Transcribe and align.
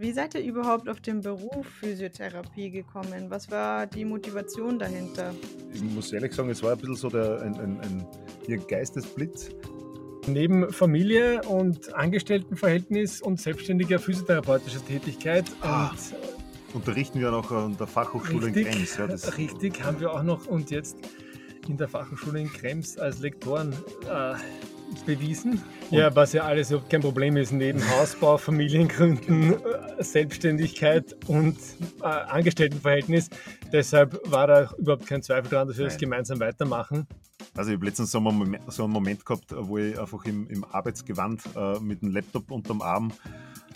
Wie 0.00 0.12
seid 0.12 0.36
ihr 0.36 0.42
überhaupt 0.42 0.88
auf 0.88 1.00
den 1.00 1.22
Beruf 1.22 1.66
Physiotherapie 1.80 2.70
gekommen? 2.70 3.30
Was 3.30 3.50
war 3.50 3.84
die 3.84 4.04
Motivation 4.04 4.78
dahinter? 4.78 5.34
Ich 5.74 5.82
muss 5.82 6.12
ehrlich 6.12 6.32
sagen, 6.32 6.50
es 6.50 6.62
war 6.62 6.70
ein 6.70 6.78
bisschen 6.78 6.94
so 6.94 7.08
der, 7.08 7.42
ein, 7.42 7.58
ein, 7.58 7.80
ein, 7.80 8.06
ein 8.48 8.66
Geistesblitz. 8.68 9.50
Neben 10.28 10.72
Familie 10.72 11.42
und 11.42 11.92
Angestelltenverhältnis 11.96 13.20
und 13.20 13.40
selbstständiger 13.40 13.98
physiotherapeutischer 13.98 14.84
Tätigkeit 14.86 15.46
ah, 15.62 15.90
unterrichten 16.74 17.18
wir 17.18 17.32
noch 17.32 17.50
an 17.50 17.76
der 17.76 17.88
Fachhochschule 17.88 18.46
richtig, 18.46 18.68
in 18.68 18.72
Krems. 18.72 19.24
Ja, 19.24 19.30
richtig, 19.36 19.82
haben 19.82 19.98
wir 19.98 20.12
auch 20.12 20.22
noch 20.22 20.46
und 20.46 20.70
jetzt 20.70 20.96
in 21.68 21.76
der 21.76 21.88
Fachhochschule 21.88 22.38
in 22.38 22.52
Krems 22.52 22.98
als 22.98 23.18
Lektoren 23.18 23.72
äh, 24.08 24.34
bewiesen. 25.06 25.62
Ja, 25.90 26.14
was 26.14 26.32
ja 26.32 26.44
alles 26.44 26.70
überhaupt 26.70 26.90
kein 26.90 27.00
Problem 27.00 27.36
ist, 27.36 27.52
neben 27.52 27.80
Hausbau, 27.90 28.36
Familiengründen, 28.36 29.54
äh, 29.54 30.02
Selbstständigkeit 30.02 31.16
und 31.26 31.56
äh, 32.02 32.06
Angestelltenverhältnis. 32.06 33.30
Deshalb 33.72 34.20
war 34.24 34.46
da 34.46 34.70
überhaupt 34.78 35.06
kein 35.06 35.22
Zweifel 35.22 35.48
daran, 35.50 35.68
dass 35.68 35.78
wir 35.78 35.84
Nein. 35.84 35.92
das 35.92 36.00
gemeinsam 36.00 36.40
weitermachen. 36.40 37.06
Also 37.56 37.70
ich 37.70 37.76
habe 37.76 37.86
letztens 37.86 38.10
so 38.10 38.18
einen, 38.18 38.26
Moment, 38.38 38.72
so 38.72 38.84
einen 38.84 38.92
Moment 38.92 39.24
gehabt, 39.24 39.54
wo 39.56 39.78
ich 39.78 39.98
einfach 39.98 40.24
im, 40.24 40.46
im 40.48 40.64
Arbeitsgewand 40.64 41.42
äh, 41.56 41.80
mit 41.80 42.02
dem 42.02 42.10
Laptop 42.10 42.50
unterm 42.50 42.82
Arm 42.82 43.12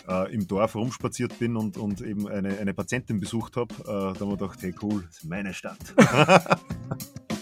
äh, 0.07 0.33
im 0.33 0.47
Dorf 0.47 0.75
rumspaziert 0.75 1.39
bin 1.39 1.55
und, 1.55 1.77
und 1.77 2.01
eben 2.01 2.27
eine, 2.27 2.57
eine 2.57 2.73
Patientin 2.73 3.19
besucht 3.19 3.57
habe. 3.57 3.73
Äh, 3.79 3.83
da 3.85 4.19
haben 4.19 4.29
wir 4.29 4.37
gedacht, 4.37 4.61
hey 4.61 4.73
cool, 4.81 5.03
das 5.07 5.17
ist 5.17 5.25
meine 5.25 5.53
Stadt. 5.53 5.77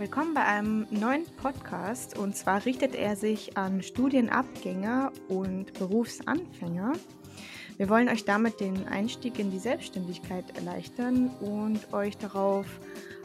Willkommen 0.00 0.32
bei 0.32 0.46
einem 0.46 0.86
neuen 0.88 1.26
Podcast 1.36 2.16
und 2.16 2.34
zwar 2.34 2.64
richtet 2.64 2.94
er 2.94 3.16
sich 3.16 3.58
an 3.58 3.82
Studienabgänger 3.82 5.12
und 5.28 5.74
Berufsanfänger. 5.74 6.94
Wir 7.76 7.90
wollen 7.90 8.08
euch 8.08 8.24
damit 8.24 8.60
den 8.60 8.88
Einstieg 8.88 9.38
in 9.38 9.50
die 9.50 9.58
Selbstständigkeit 9.58 10.56
erleichtern 10.56 11.28
und 11.40 11.92
euch 11.92 12.16
darauf 12.16 12.64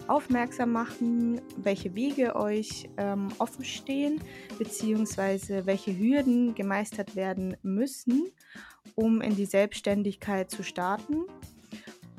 aufmerksam 0.08 0.74
machen, 0.74 1.40
welche 1.56 1.96
Wege 1.96 2.36
euch 2.36 2.90
ähm, 2.98 3.30
offen 3.38 3.64
stehen, 3.64 4.20
beziehungsweise 4.60 5.66
welche 5.66 5.98
Hürden 5.98 6.56
gemeistert 6.56 7.16
werden 7.16 7.56
müssen, 7.64 8.34
um 8.96 9.22
in 9.22 9.38
die 9.38 9.46
Selbstständigkeit 9.46 10.52
zu 10.52 10.62
starten 10.62 11.22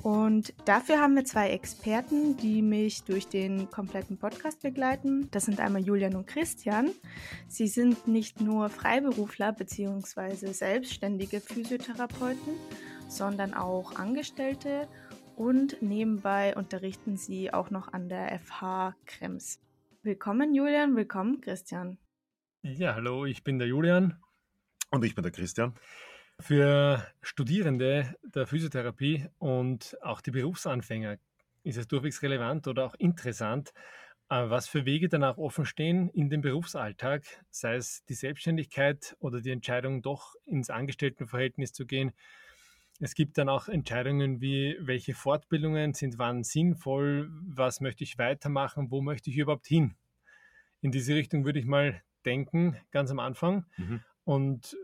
und 0.07 0.55
dafür 0.67 1.01
haben 1.01 1.17
wir 1.17 1.25
zwei 1.25 1.51
Experten, 1.51 2.37
die 2.37 2.63
mich 2.63 3.03
durch 3.03 3.27
den 3.27 3.69
kompletten 3.73 4.19
Podcast 4.19 4.63
begleiten. 4.63 5.29
Das 5.33 5.47
sind 5.47 5.59
einmal 5.59 5.83
Julian 5.83 6.15
und 6.15 6.29
Christian. 6.29 6.91
Sie 7.49 7.67
sind 7.67 8.07
nicht 8.07 8.41
nur 8.41 8.69
Freiberufler 8.69 9.53
bzw. 9.53 10.53
selbstständige 10.53 11.41
Physiotherapeuten, 11.41 12.55
sondern 13.09 13.53
auch 13.53 13.97
Angestellte 13.97 14.87
und 15.35 15.83
nebenbei 15.83 16.55
unterrichten 16.55 17.17
sie 17.17 17.53
auch 17.53 17.71
noch 17.71 17.93
an 17.93 18.09
der 18.09 18.39
FH 18.39 18.95
Krems. 19.07 19.59
Willkommen 20.05 20.55
Julian, 20.55 20.95
willkommen 20.95 21.41
Christian. 21.41 21.99
Ja, 22.63 22.95
hallo, 22.95 23.27
ich 23.27 23.43
bin 23.43 23.59
der 23.59 23.67
Julian. 23.67 24.21
Und 24.91 25.05
ich 25.05 25.17
bin 25.17 25.25
der 25.25 25.33
Christian. 25.33 25.75
Für 26.41 27.07
Studierende 27.23 28.15
der 28.23 28.47
Physiotherapie 28.47 29.27
und 29.39 29.97
auch 30.03 30.21
die 30.21 30.31
Berufsanfänger 30.31 31.17
ist 31.65 31.79
es 31.79 31.89
durchwegs 31.89 32.23
relevant 32.23 32.69
oder 32.69 32.85
auch 32.85 32.95
interessant, 32.95 33.73
äh, 34.29 34.49
was 34.49 34.69
für 34.69 34.85
Wege 34.85 35.09
danach 35.09 35.39
offen 35.39 35.65
stehen 35.65 36.11
in 36.11 36.29
dem 36.29 36.43
Berufsalltag, 36.43 37.25
sei 37.51 37.77
es 37.77 38.05
die 38.05 38.15
Selbstständigkeit 38.15 39.17
oder 39.19 39.41
die 39.41 39.51
Entscheidung, 39.51 40.03
doch 40.03 40.35
ins 40.45 40.69
Angestelltenverhältnis 40.69 41.73
zu 41.73 41.87
gehen. 41.87 42.13
Es 43.01 43.15
gibt 43.15 43.39
dann 43.39 43.49
auch 43.49 43.69
Entscheidungen 43.69 44.41
wie, 44.41 44.77
welche 44.81 45.15
Fortbildungen 45.15 45.95
sind 45.95 46.19
wann 46.19 46.45
sinnvoll, 46.45 47.31
was 47.47 47.81
möchte 47.81 48.05
ich 48.05 48.19
weitermachen, 48.19 48.91
wo 48.91 49.01
möchte 49.01 49.31
ich 49.31 49.39
überhaupt 49.39 49.67
hin. 49.67 49.97
In 50.83 50.93
diese 50.93 51.15
Richtung 51.15 51.45
würde 51.45 51.59
ich 51.59 51.67
mal 51.67 52.03
denken, 52.25 52.77
ganz 52.91 53.11
am 53.11 53.21
Anfang. 53.21 53.67
Mhm. 53.77 54.01
Und 54.25 54.77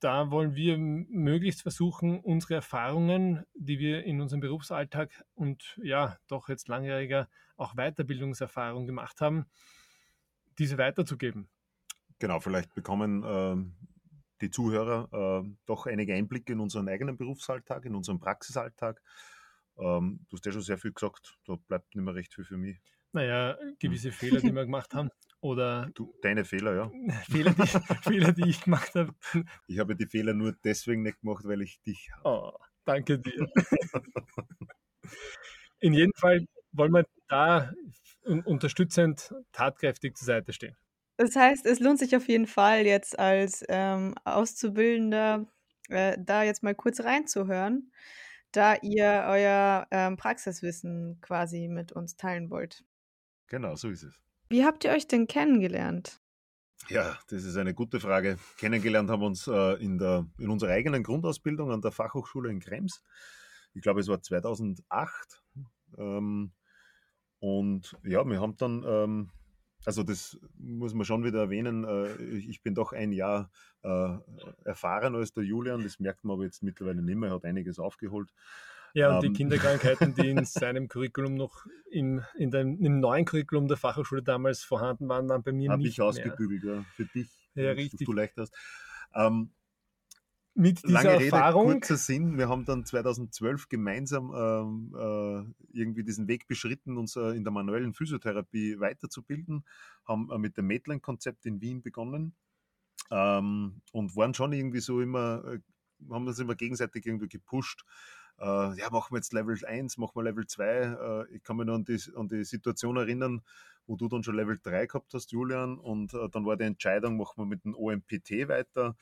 da 0.00 0.30
wollen 0.30 0.54
wir 0.54 0.78
möglichst 0.78 1.62
versuchen, 1.62 2.20
unsere 2.20 2.54
Erfahrungen, 2.54 3.44
die 3.54 3.78
wir 3.78 4.04
in 4.04 4.20
unserem 4.20 4.40
Berufsalltag 4.40 5.24
und 5.34 5.78
ja, 5.82 6.16
doch 6.28 6.48
jetzt 6.48 6.68
langjähriger 6.68 7.28
auch 7.56 7.74
Weiterbildungserfahrung 7.74 8.86
gemacht 8.86 9.20
haben, 9.20 9.46
diese 10.58 10.78
weiterzugeben. 10.78 11.48
Genau, 12.18 12.40
vielleicht 12.40 12.74
bekommen 12.74 13.22
äh, 13.22 13.56
die 14.40 14.50
Zuhörer 14.50 15.42
äh, 15.42 15.48
doch 15.66 15.86
einige 15.86 16.14
Einblicke 16.14 16.52
in 16.52 16.60
unseren 16.60 16.88
eigenen 16.88 17.16
Berufsalltag, 17.16 17.84
in 17.84 17.94
unseren 17.94 18.20
Praxisalltag. 18.20 19.02
Ähm, 19.80 20.20
du 20.28 20.36
hast 20.36 20.46
ja 20.46 20.52
schon 20.52 20.62
sehr 20.62 20.78
viel 20.78 20.92
gesagt, 20.92 21.38
da 21.46 21.56
bleibt 21.56 21.94
nicht 21.94 22.04
mehr 22.04 22.14
recht 22.14 22.34
viel 22.34 22.44
für 22.44 22.56
mich. 22.56 22.78
Naja, 23.12 23.58
gewisse 23.78 24.08
hm. 24.08 24.12
Fehler, 24.12 24.40
die 24.40 24.52
wir 24.52 24.64
gemacht 24.64 24.94
haben. 24.94 25.10
Oder 25.40 25.90
du, 25.94 26.14
deine 26.22 26.44
Fehler, 26.44 26.74
ja. 26.74 26.90
Fehler 27.30 27.54
die, 27.54 27.66
Fehler, 28.02 28.32
die 28.32 28.48
ich 28.48 28.60
gemacht 28.62 28.94
habe. 28.94 29.14
Ich 29.66 29.78
habe 29.78 29.96
die 29.96 30.06
Fehler 30.06 30.34
nur 30.34 30.54
deswegen 30.64 31.02
nicht 31.02 31.20
gemacht, 31.20 31.44
weil 31.46 31.62
ich 31.62 31.80
dich 31.82 32.10
habe. 32.12 32.28
Oh, 32.28 32.52
danke 32.84 33.18
dir. 33.18 33.48
In 35.80 35.94
jedem 35.94 36.12
Fall 36.14 36.46
wollen 36.72 36.92
wir 36.92 37.06
da 37.28 37.72
unterstützend, 38.44 39.34
tatkräftig 39.52 40.16
zur 40.16 40.26
Seite 40.26 40.52
stehen. 40.52 40.76
Das 41.16 41.36
heißt, 41.36 41.66
es 41.66 41.80
lohnt 41.80 41.98
sich 41.98 42.14
auf 42.16 42.28
jeden 42.28 42.46
Fall 42.46 42.86
jetzt 42.86 43.18
als 43.18 43.64
ähm, 43.68 44.14
Auszubildender 44.24 45.46
äh, 45.88 46.16
da 46.18 46.42
jetzt 46.42 46.62
mal 46.62 46.74
kurz 46.74 47.00
reinzuhören, 47.00 47.92
da 48.52 48.76
ihr 48.82 49.24
euer 49.26 49.86
ähm, 49.90 50.16
Praxiswissen 50.16 51.20
quasi 51.20 51.68
mit 51.68 51.92
uns 51.92 52.16
teilen 52.16 52.50
wollt. 52.50 52.84
Genau, 53.46 53.74
so 53.76 53.88
ist 53.88 54.02
es. 54.02 54.18
Wie 54.48 54.64
habt 54.64 54.84
ihr 54.84 54.90
euch 54.90 55.06
denn 55.06 55.26
kennengelernt? 55.26 56.20
Ja, 56.88 57.18
das 57.28 57.44
ist 57.44 57.56
eine 57.56 57.74
gute 57.74 58.00
Frage. 58.00 58.38
Kennengelernt 58.58 59.10
haben 59.10 59.20
wir 59.20 59.26
uns 59.26 59.46
äh, 59.46 59.74
in, 59.82 59.98
der, 59.98 60.26
in 60.38 60.50
unserer 60.50 60.72
eigenen 60.72 61.02
Grundausbildung 61.02 61.70
an 61.70 61.82
der 61.82 61.92
Fachhochschule 61.92 62.50
in 62.50 62.60
Krems. 62.60 63.02
Ich 63.74 63.82
glaube, 63.82 64.00
es 64.00 64.08
war 64.08 64.20
2008. 64.20 65.42
Ähm, 65.98 66.52
und 67.38 67.96
ja, 68.02 68.24
wir 68.26 68.40
haben 68.40 68.56
dann, 68.56 68.84
ähm, 68.86 69.30
also 69.84 70.02
das 70.02 70.38
muss 70.58 70.94
man 70.94 71.04
schon 71.04 71.24
wieder 71.24 71.40
erwähnen, 71.40 71.84
äh, 71.84 72.12
ich 72.36 72.62
bin 72.62 72.74
doch 72.74 72.92
ein 72.92 73.12
Jahr 73.12 73.50
äh, 73.82 74.16
erfahren 74.64 75.14
als 75.14 75.32
der 75.32 75.44
Julian, 75.44 75.82
das 75.82 76.00
merkt 76.00 76.24
man 76.24 76.34
aber 76.34 76.44
jetzt 76.44 76.62
mittlerweile 76.62 77.02
nicht 77.02 77.16
mehr, 77.16 77.30
er 77.30 77.36
hat 77.36 77.44
einiges 77.44 77.78
aufgeholt. 77.78 78.32
Ja, 78.92 79.16
und 79.16 79.24
ähm, 79.24 79.32
die 79.32 79.38
Kinderkrankheiten, 79.38 80.14
die 80.14 80.30
in 80.30 80.44
seinem 80.44 80.88
Curriculum 80.88 81.34
noch 81.34 81.66
im, 81.90 82.22
in 82.36 82.50
dem, 82.50 82.78
im 82.84 83.00
neuen 83.00 83.24
Curriculum 83.24 83.68
der 83.68 83.76
Fachhochschule 83.76 84.22
damals 84.22 84.62
vorhanden 84.62 85.08
waren, 85.08 85.28
waren 85.28 85.42
bei 85.42 85.52
mir 85.52 85.70
hab 85.70 85.78
nicht 85.78 85.92
ich 85.92 86.02
ausgebügelt, 86.02 86.64
ja, 86.64 86.84
für 86.96 87.04
dich, 87.04 87.28
ja, 87.54 87.70
richtig. 87.70 88.04
du 88.04 88.12
leicht 88.12 88.36
hast. 88.36 88.54
Ähm, 89.14 89.50
mit 90.54 90.82
dieser 90.82 91.04
Lange 91.04 91.24
Erfahrung. 91.24 91.68
Rede, 91.68 91.80
kurzer 91.80 91.96
Sinn. 91.96 92.36
Wir 92.36 92.48
haben 92.48 92.64
dann 92.64 92.84
2012 92.84 93.68
gemeinsam 93.68 94.32
ähm, 94.34 94.94
äh, 94.96 95.78
irgendwie 95.78 96.04
diesen 96.04 96.28
Weg 96.28 96.48
beschritten, 96.48 96.96
uns 96.98 97.16
äh, 97.16 97.36
in 97.36 97.44
der 97.44 97.52
manuellen 97.52 97.94
Physiotherapie 97.94 98.80
weiterzubilden, 98.80 99.64
haben 100.04 100.30
äh, 100.30 100.38
mit 100.38 100.56
dem 100.56 100.66
Medline-Konzept 100.66 101.46
in 101.46 101.60
Wien 101.60 101.82
begonnen 101.82 102.34
ähm, 103.10 103.80
und 103.92 104.16
waren 104.16 104.34
schon 104.34 104.52
irgendwie 104.52 104.80
so 104.80 105.00
immer, 105.00 105.44
äh, 105.44 105.60
haben 106.10 106.26
uns 106.26 106.38
immer 106.38 106.54
gegenseitig 106.54 107.06
irgendwie 107.06 107.28
gepusht 107.28 107.84
äh, 108.40 108.74
ja, 108.78 108.88
machen 108.90 109.12
wir 109.12 109.18
jetzt 109.18 109.34
Level 109.34 109.54
1, 109.66 109.98
machen 109.98 110.12
wir 110.14 110.22
Level 110.22 110.46
2. 110.46 110.64
Äh, 110.64 111.36
ich 111.36 111.42
kann 111.42 111.58
mich 111.58 111.66
noch 111.66 111.74
an 111.74 111.84
die, 111.84 112.00
an 112.16 112.26
die 112.26 112.44
Situation 112.44 112.96
erinnern, 112.96 113.42
wo 113.86 113.96
du 113.96 114.08
dann 114.08 114.22
schon 114.22 114.34
Level 114.34 114.58
3 114.62 114.86
gehabt 114.86 115.12
hast, 115.12 115.30
Julian, 115.30 115.78
und 115.78 116.14
dann 116.14 116.46
war 116.46 116.56
die 116.56 116.64
Entscheidung, 116.64 117.18
machen 117.18 117.34
wir 117.36 117.44
mit 117.44 117.64
dem 117.64 117.74
OMPT 117.74 118.48
weiter. 118.48 118.96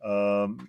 Ähm, 0.00 0.68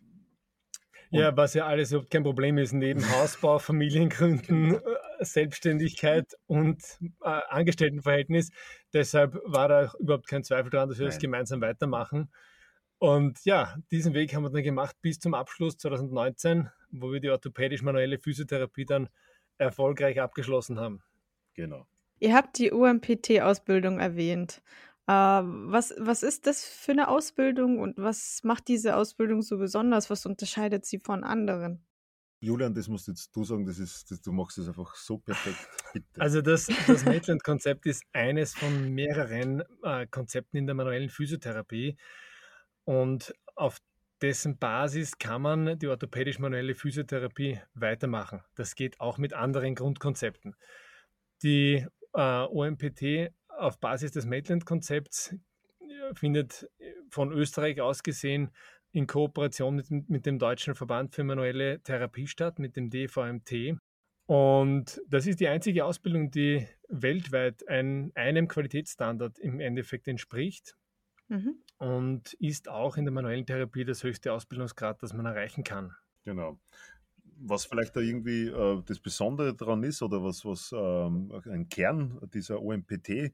ja, 1.11 1.35
was 1.35 1.53
ja 1.53 1.65
alles 1.65 1.91
überhaupt 1.91 2.11
kein 2.11 2.23
Problem 2.23 2.57
ist, 2.57 2.73
neben 2.73 3.07
Hausbau, 3.11 3.59
Familiengründen, 3.59 4.75
äh, 4.75 4.79
Selbstständigkeit 5.19 6.35
und 6.47 6.81
äh, 7.23 7.41
Angestelltenverhältnis. 7.50 8.51
Deshalb 8.94 9.39
war 9.45 9.67
da 9.67 9.91
überhaupt 10.00 10.27
kein 10.27 10.44
Zweifel 10.44 10.69
daran, 10.69 10.89
dass 10.89 11.00
wir 11.00 11.06
Nein. 11.06 11.13
das 11.13 11.21
gemeinsam 11.21 11.61
weitermachen. 11.61 12.29
Und 13.00 13.44
ja, 13.45 13.77
diesen 13.91 14.13
Weg 14.13 14.35
haben 14.35 14.44
wir 14.44 14.50
dann 14.50 14.63
gemacht 14.63 14.95
bis 15.01 15.19
zum 15.19 15.33
Abschluss 15.33 15.77
2019, 15.77 16.69
wo 16.91 17.11
wir 17.11 17.19
die 17.19 17.29
orthopädisch-manuelle 17.29 18.19
Physiotherapie 18.19 18.85
dann 18.85 19.09
erfolgreich 19.57 20.19
abgeschlossen 20.19 20.79
haben. 20.79 21.01
Genau. 21.53 21.85
Ihr 22.19 22.35
habt 22.35 22.57
die 22.57 22.71
UMPT-Ausbildung 22.71 24.00
erwähnt. 24.00 24.61
Äh, 25.09 25.11
was, 25.11 25.95
was 25.97 26.21
ist 26.21 26.45
das 26.45 26.63
für 26.63 26.91
eine 26.91 27.07
Ausbildung 27.07 27.79
und 27.79 27.97
was 27.97 28.41
macht 28.44 28.67
diese 28.67 28.95
Ausbildung 28.95 29.41
so 29.41 29.57
besonders? 29.57 30.11
Was 30.11 30.27
unterscheidet 30.27 30.85
sie 30.85 31.00
von 31.00 31.23
anderen? 31.23 31.83
Julian, 32.41 32.75
das 32.75 32.88
musst 32.88 33.07
jetzt 33.07 33.35
du 33.35 33.44
sagen, 33.44 33.65
das 33.65 33.79
ist, 33.79 34.11
das, 34.11 34.21
du 34.21 34.31
machst 34.31 34.59
es 34.59 34.67
einfach 34.67 34.94
so 34.94 35.17
perfekt. 35.17 35.57
Bitte. 35.94 36.06
Also 36.21 36.44
das, 36.44 36.67
das 36.85 37.06
Maitland-Konzept 37.06 37.88
ist 37.88 38.03
eines 38.13 38.53
von 38.53 38.94
mehreren 38.94 39.63
äh, 39.81 40.06
Konzepten 40.06 40.57
in 40.57 40.67
der 40.67 40.75
manuellen 40.75 41.09
Physiotherapie. 41.09 41.97
Und 42.83 43.33
auf 43.56 43.79
dessen 44.21 44.59
Basis 44.59 45.17
kann 45.17 45.41
man 45.41 45.79
die 45.79 45.88
orthopädisch-manuelle 45.88 46.75
Physiotherapie 46.75 47.59
weitermachen. 47.73 48.44
Das 48.53 48.75
geht 48.75 49.00
auch 49.00 49.17
mit 49.17 49.33
anderen 49.33 49.73
Grundkonzepten. 49.73 50.56
Die 51.41 51.88
äh, 52.13 52.44
OMPT 52.44 53.33
auf 53.59 53.79
Basis 53.79 54.11
des 54.11 54.25
Maitland-Konzepts 54.25 55.35
findet 56.13 56.69
von 57.09 57.31
Österreich 57.31 57.81
aus 57.81 58.03
gesehen 58.03 58.51
in 58.91 59.07
Kooperation 59.07 59.75
mit, 59.75 60.09
mit 60.09 60.25
dem 60.25 60.39
Deutschen 60.39 60.75
Verband 60.75 61.13
für 61.13 61.23
manuelle 61.23 61.81
Therapie 61.81 62.27
statt, 62.27 62.59
mit 62.59 62.75
dem 62.75 62.89
DVMT. 62.89 63.77
Und 64.25 65.01
das 65.07 65.25
ist 65.27 65.39
die 65.39 65.47
einzige 65.47 65.85
Ausbildung, 65.85 66.31
die 66.31 66.67
weltweit 66.88 67.67
ein, 67.67 68.11
einem 68.15 68.47
Qualitätsstandard 68.47 69.39
im 69.39 69.59
Endeffekt 69.59 70.07
entspricht 70.07 70.75
mhm. 71.27 71.56
und 71.77 72.33
ist 72.33 72.69
auch 72.69 72.97
in 72.97 73.06
der 73.06 73.11
manuellen 73.11 73.45
Therapie 73.45 73.85
das 73.85 74.03
höchste 74.03 74.33
Ausbildungsgrad, 74.33 75.01
das 75.01 75.13
man 75.13 75.25
erreichen 75.25 75.63
kann. 75.63 75.95
Genau. 76.25 76.59
Was 77.41 77.65
vielleicht 77.65 77.95
da 77.95 78.01
irgendwie 78.01 78.47
äh, 78.47 78.81
das 78.86 79.00
Besondere 79.00 79.56
daran 79.56 79.83
ist 79.83 80.01
oder 80.01 80.24
was, 80.24 80.44
was 80.45 80.71
ähm, 80.75 81.31
ein 81.50 81.69
Kern 81.69 82.19
dieser 82.33 82.62
OMPT 82.62 83.09
äh, 83.09 83.31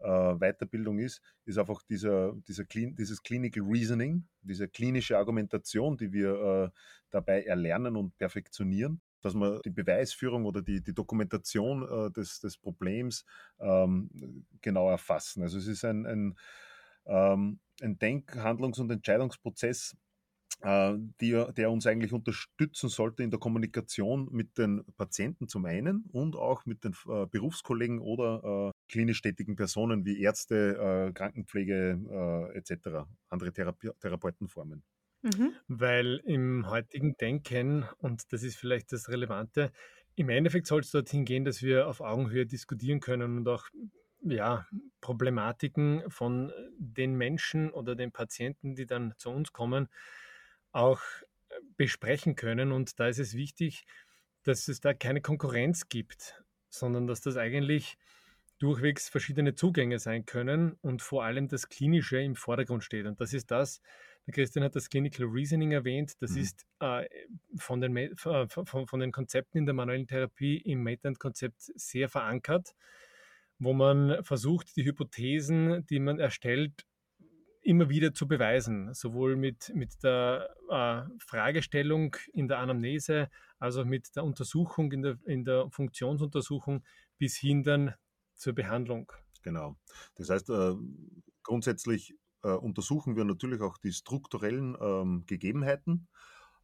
Weiterbildung 0.00 0.98
ist, 0.98 1.20
ist 1.44 1.58
einfach 1.58 1.82
dieser, 1.82 2.34
dieser 2.46 2.64
Clean, 2.64 2.94
dieses 2.94 3.22
Clinical 3.22 3.64
Reasoning, 3.64 4.24
diese 4.42 4.68
klinische 4.68 5.18
Argumentation, 5.18 5.96
die 5.96 6.12
wir 6.12 6.30
äh, 6.34 6.78
dabei 7.10 7.42
erlernen 7.42 7.96
und 7.96 8.16
perfektionieren 8.16 9.00
dass 9.20 9.34
wir 9.34 9.60
die 9.64 9.70
Beweisführung 9.70 10.44
oder 10.44 10.62
die, 10.62 10.82
die 10.82 10.94
Dokumentation 10.94 11.82
äh, 11.82 12.10
des, 12.12 12.40
des 12.40 12.56
Problems 12.56 13.24
ähm, 13.58 14.46
genau 14.60 14.88
erfassen. 14.90 15.42
Also 15.42 15.58
es 15.58 15.66
ist 15.66 15.84
ein, 15.84 16.06
ein, 16.06 16.38
ähm, 17.06 17.58
ein 17.82 17.98
Denk-, 17.98 18.36
Handlungs- 18.36 18.78
und 18.78 18.90
Entscheidungsprozess, 18.90 19.96
die, 20.60 21.44
der 21.56 21.70
uns 21.70 21.86
eigentlich 21.86 22.12
unterstützen 22.12 22.88
sollte 22.88 23.22
in 23.22 23.30
der 23.30 23.38
Kommunikation 23.38 24.28
mit 24.32 24.58
den 24.58 24.84
Patienten 24.96 25.46
zum 25.46 25.64
einen 25.66 26.04
und 26.10 26.34
auch 26.34 26.66
mit 26.66 26.82
den 26.82 26.94
äh, 27.08 27.26
Berufskollegen 27.26 28.00
oder 28.00 28.72
äh, 28.74 28.90
klinisch 28.90 29.22
tätigen 29.22 29.54
Personen 29.54 30.04
wie 30.04 30.20
Ärzte, 30.20 31.08
äh, 31.08 31.12
Krankenpflege 31.12 32.50
äh, 32.54 32.58
etc., 32.58 33.06
andere 33.28 33.52
Therape 33.52 33.94
Therapeutenformen. 34.00 34.82
Mhm. 35.22 35.52
Weil 35.68 36.20
im 36.24 36.68
heutigen 36.68 37.16
Denken, 37.16 37.84
und 37.98 38.32
das 38.32 38.42
ist 38.42 38.56
vielleicht 38.56 38.92
das 38.92 39.08
Relevante, 39.08 39.72
im 40.14 40.28
Endeffekt 40.28 40.66
soll 40.66 40.80
es 40.80 40.90
dorthin 40.90 41.24
gehen, 41.24 41.44
dass 41.44 41.62
wir 41.62 41.86
auf 41.86 42.00
Augenhöhe 42.00 42.46
diskutieren 42.46 43.00
können 43.00 43.38
und 43.38 43.48
auch 43.48 43.68
ja, 44.22 44.66
Problematiken 45.00 46.02
von 46.08 46.52
den 46.76 47.14
Menschen 47.14 47.70
oder 47.70 47.94
den 47.94 48.10
Patienten, 48.10 48.74
die 48.74 48.86
dann 48.86 49.14
zu 49.16 49.30
uns 49.30 49.52
kommen, 49.52 49.88
auch 50.72 51.00
äh, 51.48 51.54
besprechen 51.76 52.36
können. 52.36 52.72
Und 52.72 52.98
da 53.00 53.08
ist 53.08 53.18
es 53.18 53.34
wichtig, 53.34 53.86
dass 54.42 54.68
es 54.68 54.80
da 54.80 54.94
keine 54.94 55.20
Konkurrenz 55.20 55.88
gibt, 55.88 56.42
sondern 56.68 57.06
dass 57.06 57.20
das 57.20 57.36
eigentlich 57.36 57.98
durchwegs 58.58 59.08
verschiedene 59.08 59.54
Zugänge 59.54 59.98
sein 59.98 60.26
können 60.26 60.72
und 60.80 61.00
vor 61.00 61.24
allem 61.24 61.48
das 61.48 61.68
Klinische 61.68 62.20
im 62.20 62.34
Vordergrund 62.34 62.82
steht. 62.82 63.06
Und 63.06 63.20
das 63.20 63.32
ist 63.32 63.50
das, 63.50 63.80
der 64.26 64.34
Christian 64.34 64.64
hat 64.64 64.76
das 64.76 64.90
Clinical 64.90 65.26
Reasoning 65.26 65.72
erwähnt, 65.72 66.20
das 66.20 66.32
mhm. 66.32 66.42
ist 66.42 66.66
äh, 66.80 67.08
von, 67.56 67.80
den, 67.80 67.96
äh, 67.96 68.10
von, 68.16 68.86
von, 68.86 69.00
den 69.00 69.12
Konzepten 69.12 69.58
in 69.58 69.64
der 69.66 69.74
manuellen 69.74 70.06
Therapie 70.06 70.58
im 70.58 70.82
Method-Konzept 70.82 71.62
sehr 71.76 72.08
verankert, 72.08 72.74
wo 73.58 73.72
man 73.72 74.22
versucht, 74.24 74.76
die 74.76 74.84
Hypothesen, 74.84 75.86
die 75.86 75.98
man 75.98 76.18
erstellt, 76.18 76.84
immer 77.62 77.88
wieder 77.88 78.14
zu 78.14 78.26
beweisen, 78.28 78.92
sowohl 78.94 79.36
mit, 79.36 79.72
mit 79.74 80.02
der 80.02 80.54
äh, 80.70 81.02
Fragestellung 81.18 82.16
in 82.32 82.48
der 82.48 82.58
Anamnese, 82.58 83.28
also 83.58 83.84
mit 83.84 84.14
der 84.16 84.24
Untersuchung 84.24 84.92
in 84.92 85.02
der, 85.02 85.18
in 85.26 85.44
der 85.44 85.68
Funktionsuntersuchung 85.70 86.84
bis 87.18 87.36
hin 87.36 87.62
dann 87.62 87.94
zur 88.34 88.54
Behandlung. 88.54 89.12
Genau. 89.42 89.76
Das 90.14 90.30
heißt, 90.30 90.50
äh, 90.50 90.74
grundsätzlich 91.42 92.14
äh, 92.42 92.50
untersuchen 92.50 93.16
wir 93.16 93.24
natürlich 93.24 93.60
auch 93.60 93.78
die 93.78 93.92
strukturellen 93.92 94.76
ähm, 94.80 95.24
Gegebenheiten, 95.26 96.08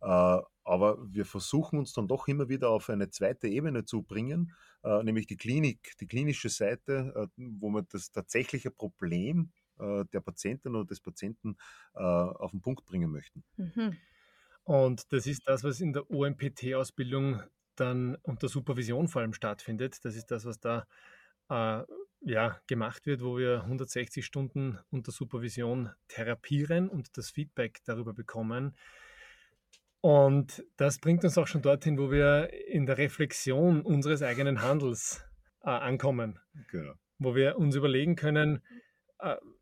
äh, 0.00 0.40
aber 0.66 0.98
wir 1.12 1.26
versuchen 1.26 1.78
uns 1.78 1.92
dann 1.92 2.08
doch 2.08 2.28
immer 2.28 2.48
wieder 2.48 2.70
auf 2.70 2.88
eine 2.88 3.10
zweite 3.10 3.48
Ebene 3.48 3.84
zu 3.84 4.02
bringen, 4.02 4.52
äh, 4.82 5.02
nämlich 5.02 5.26
die 5.26 5.36
Klinik, 5.36 5.94
die 6.00 6.06
klinische 6.06 6.48
Seite, 6.48 7.12
äh, 7.16 7.26
wo 7.36 7.70
wir 7.70 7.82
das 7.82 8.10
tatsächliche 8.10 8.70
Problem 8.70 9.50
äh, 9.78 10.04
der 10.12 10.20
Patientin 10.20 10.74
oder 10.74 10.86
des 10.86 11.00
Patienten 11.00 11.56
äh, 11.94 12.00
auf 12.00 12.50
den 12.50 12.60
Punkt 12.60 12.84
bringen 12.86 13.10
möchten. 13.10 13.44
Mhm. 13.56 13.96
Und 14.64 15.12
das 15.12 15.26
ist 15.26 15.46
das, 15.46 15.62
was 15.62 15.80
in 15.80 15.92
der 15.92 16.10
OMPT-Ausbildung 16.10 17.42
dann 17.76 18.16
unter 18.22 18.48
Supervision 18.48 19.08
vor 19.08 19.22
allem 19.22 19.34
stattfindet. 19.34 20.04
Das 20.04 20.16
ist 20.16 20.30
das, 20.30 20.44
was 20.46 20.58
da 20.60 20.86
äh, 21.50 21.82
ja, 22.26 22.58
gemacht 22.66 23.04
wird, 23.06 23.22
wo 23.22 23.36
wir 23.36 23.62
160 23.62 24.24
Stunden 24.24 24.78
unter 24.90 25.12
Supervision 25.12 25.90
therapieren 26.08 26.88
und 26.88 27.16
das 27.18 27.30
Feedback 27.30 27.80
darüber 27.84 28.14
bekommen. 28.14 28.74
Und 30.00 30.64
das 30.76 30.98
bringt 30.98 31.24
uns 31.24 31.38
auch 31.38 31.46
schon 31.46 31.62
dorthin, 31.62 31.98
wo 31.98 32.10
wir 32.10 32.50
in 32.68 32.86
der 32.86 32.98
Reflexion 32.98 33.82
unseres 33.82 34.22
eigenen 34.22 34.62
Handels 34.62 35.24
äh, 35.62 35.70
ankommen. 35.70 36.38
Genau. 36.70 36.94
Wo 37.18 37.34
wir 37.34 37.56
uns 37.56 37.74
überlegen 37.74 38.16
können, 38.16 38.62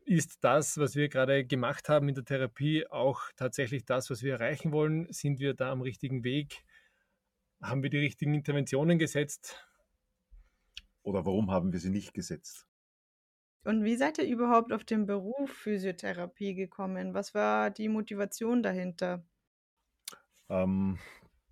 ist 0.05 0.43
das, 0.43 0.77
was 0.77 0.95
wir 0.95 1.09
gerade 1.09 1.45
gemacht 1.45 1.89
haben 1.89 2.09
in 2.09 2.15
der 2.15 2.25
Therapie, 2.25 2.87
auch 2.87 3.21
tatsächlich 3.35 3.85
das, 3.85 4.09
was 4.09 4.23
wir 4.23 4.33
erreichen 4.33 4.71
wollen? 4.71 5.11
Sind 5.11 5.39
wir 5.39 5.53
da 5.53 5.71
am 5.71 5.81
richtigen 5.81 6.23
Weg? 6.23 6.63
Haben 7.61 7.83
wir 7.83 7.89
die 7.89 7.99
richtigen 7.99 8.33
Interventionen 8.33 8.99
gesetzt? 8.99 9.65
Oder 11.03 11.25
warum 11.25 11.51
haben 11.51 11.71
wir 11.71 11.79
sie 11.79 11.89
nicht 11.89 12.13
gesetzt? 12.13 12.67
Und 13.63 13.83
wie 13.83 13.95
seid 13.95 14.17
ihr 14.17 14.25
überhaupt 14.25 14.73
auf 14.73 14.83
den 14.83 15.05
Beruf 15.05 15.49
Physiotherapie 15.49 16.53
gekommen? 16.53 17.13
Was 17.13 17.33
war 17.33 17.69
die 17.71 17.87
Motivation 17.87 18.61
dahinter? 18.61 19.25
Ähm, 20.49 20.99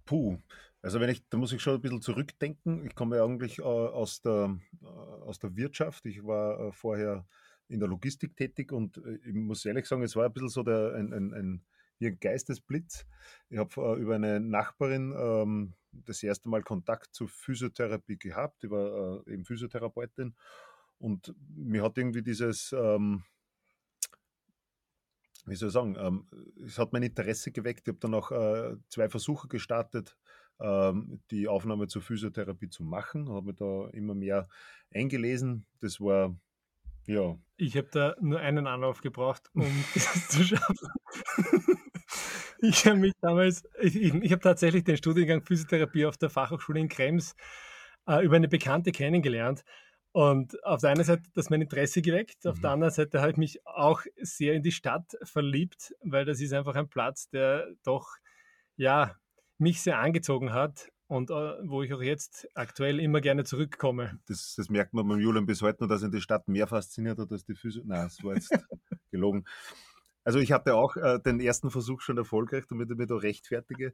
puh, 0.06 0.38
also 0.82 1.00
wenn 1.00 1.10
ich, 1.10 1.28
da 1.30 1.38
muss 1.38 1.54
ich 1.54 1.62
schon 1.62 1.76
ein 1.76 1.82
bisschen 1.82 2.02
zurückdenken. 2.02 2.86
Ich 2.86 2.96
komme 2.96 3.18
ja 3.18 3.24
eigentlich 3.24 3.60
äh, 3.60 3.62
aus, 3.62 4.22
der, 4.22 4.58
äh, 4.82 4.86
aus 4.86 5.40
der 5.40 5.56
Wirtschaft. 5.56 6.06
Ich 6.06 6.26
war 6.26 6.60
äh, 6.60 6.72
vorher 6.74 7.26
in 7.72 7.80
der 7.80 7.90
Logistik 7.90 8.36
tätig 8.36 8.72
und 8.72 8.98
äh, 8.98 9.18
ich 9.26 9.34
muss 9.34 9.66
ehrlich 9.66 9.86
sagen, 9.86 10.04
es 10.04 10.16
war 10.16 10.26
ein 10.26 10.34
bisschen 10.34 10.50
so 10.50 10.64
der, 10.64 10.94
ein, 10.96 11.14
ein, 11.14 11.34
ein, 11.34 11.62
ein 12.02 12.20
Geistesblitz. 12.20 13.06
Ich 13.50 13.58
habe 13.58 13.70
äh, 13.82 14.02
über 14.02 14.16
eine 14.16 14.40
Nachbarin 14.40 15.14
ähm, 15.18 15.74
das 15.92 16.24
erste 16.24 16.50
Mal 16.50 16.64
Kontakt 16.64 17.14
zur 17.14 17.28
Physiotherapie 17.28 18.18
gehabt. 18.18 18.64
Die 18.64 18.70
war 18.70 19.26
äh, 19.26 19.34
eben 19.34 19.46
Physiotherapeutin 19.46 20.36
und 21.00 21.34
mir 21.56 21.84
hat 21.84 21.98
irgendwie 21.98 22.22
dieses, 22.22 22.74
ähm, 22.74 23.24
wie 25.46 25.56
soll 25.56 25.70
ich 25.70 25.74
sagen, 25.74 25.96
ähm, 25.98 26.28
es 26.66 26.78
hat 26.78 26.94
mein 26.94 27.04
Interesse 27.04 27.52
geweckt. 27.52 27.88
Ich 27.88 27.94
habe 27.94 28.00
dann 28.00 28.14
auch 28.14 28.32
äh, 28.32 28.76
zwei 28.90 29.10
Versuche 29.10 29.48
gestartet, 29.48 30.18
ähm, 30.60 31.22
die 31.32 31.48
Aufnahme 31.48 31.88
zur 31.88 32.02
Physiotherapie 32.02 32.70
zu 32.70 32.84
machen. 32.84 33.30
Habe 33.30 33.48
mich 33.48 33.56
da 33.56 33.90
immer 33.90 34.14
mehr 34.14 34.48
eingelesen. 34.94 35.66
Das 35.80 36.00
war 36.00 36.36
ja. 37.06 37.36
Ich 37.58 37.78
habe 37.78 37.90
da 37.92 38.16
nur 38.20 38.40
einen 38.40 38.68
Anlauf 38.68 39.02
gebraucht, 39.02 39.50
um 39.54 39.64
das 39.94 40.30
zu 40.30 40.44
schaffen. 40.44 40.88
ich 42.62 42.86
habe 42.86 42.98
mich 42.98 43.14
damals, 43.22 43.64
ich, 43.82 43.96
ich 43.96 44.32
habe 44.32 44.42
tatsächlich 44.42 44.84
den 44.84 44.98
Studiengang 44.98 45.42
Physiotherapie 45.42 46.06
auf 46.06 46.18
der 46.18 46.30
Fachhochschule 46.30 46.80
in 46.80 46.88
Krems 46.88 47.36
äh, 48.08 48.24
über 48.24 48.36
eine 48.36 48.48
Bekannte 48.48 48.92
kennengelernt. 48.92 49.64
Und 50.14 50.62
auf 50.66 50.82
der 50.82 50.90
einen 50.90 51.04
Seite 51.04 51.24
hat 51.24 51.30
das 51.36 51.50
mein 51.50 51.62
Interesse 51.62 52.02
geweckt, 52.02 52.46
auf 52.46 52.58
mhm. 52.58 52.62
der 52.62 52.72
anderen 52.72 52.94
Seite 52.94 53.22
habe 53.22 53.32
ich 53.32 53.38
mich 53.38 53.66
auch 53.66 54.02
sehr 54.18 54.54
in 54.54 54.64
die 54.64 54.74
Stadt 54.74 55.18
verliebt, 55.24 55.96
weil 56.04 56.26
das 56.26 56.42
ist 56.42 56.54
einfach 56.54 56.76
ein 56.76 56.90
Platz, 56.90 57.30
der 57.30 57.68
doch 57.84 58.10
ja 58.76 59.16
mich 59.58 59.82
sehr 59.82 60.00
angezogen 60.00 60.52
hat 60.52 60.92
und 61.12 61.30
äh, 61.30 61.34
wo 61.64 61.84
ich 61.84 61.94
auch 61.94 62.02
jetzt 62.02 62.48
aktuell 62.54 63.02
immer 63.02 63.20
gerne 63.20 63.44
zurückkomme. 63.44 64.18
Das, 64.28 64.56
das 64.56 64.70
merkt 64.70 64.94
man 64.94 65.06
beim 65.06 65.20
Julian 65.20 65.46
bis 65.46 65.62
heute 65.62 65.84
noch, 65.84 65.90
dass 65.90 66.04
ihn 66.04 66.12
die 66.12 66.22
Stadt 66.22 66.48
mehr 66.48 66.68
fasziniert 66.68 67.20
hat 67.20 67.30
als 67.34 67.44
die 67.44 67.54
Physik. 67.54 67.84
Nein, 67.86 68.04
das 68.06 68.24
war 68.24 68.36
jetzt 68.36 68.50
gelogen. 69.12 69.44
Also 70.24 70.40
ich 70.40 70.54
hatte 70.54 70.74
auch 70.74 70.96
äh, 70.96 71.20
den 71.20 71.42
ersten 71.42 71.70
Versuch 71.70 72.00
schon 72.00 72.18
erfolgreich, 72.18 72.64
damit 72.70 72.90
ich 72.90 72.96
mich 72.96 73.10
da 73.10 73.16
rechtfertige. 73.16 73.92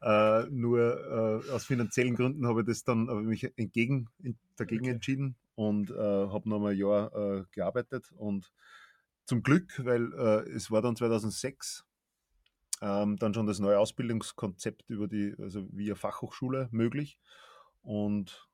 Äh, 0.00 0.44
nur 0.50 1.42
äh, 1.44 1.50
aus 1.50 1.64
finanziellen 1.64 2.14
Gründen 2.14 2.46
habe 2.46 2.60
ich 2.60 2.68
das 2.68 2.84
dann 2.84 3.08
habe 3.08 3.22
mich 3.22 3.50
entgegen, 3.56 4.08
dagegen 4.54 4.84
okay. 4.84 4.92
entschieden 4.92 5.34
und 5.56 5.90
äh, 5.90 5.94
habe 5.94 6.48
noch 6.48 6.60
mal 6.60 6.70
ein 6.70 6.78
Jahr 6.78 7.12
äh, 7.16 7.44
gearbeitet. 7.50 8.12
Und 8.16 8.52
zum 9.24 9.42
Glück, 9.42 9.84
weil 9.84 10.12
äh, 10.12 10.48
es 10.50 10.70
war 10.70 10.82
dann 10.82 10.94
2006 10.94 11.84
ähm, 12.80 13.16
dann 13.16 13.34
schon 13.34 13.46
das 13.46 13.58
neue 13.58 13.78
Ausbildungskonzept 13.78 14.84
über 14.88 15.08
die, 15.08 15.34
also 15.38 15.66
via 15.70 15.94
Fachhochschule 15.94 16.68
möglich. 16.70 17.18
Und 17.82 18.48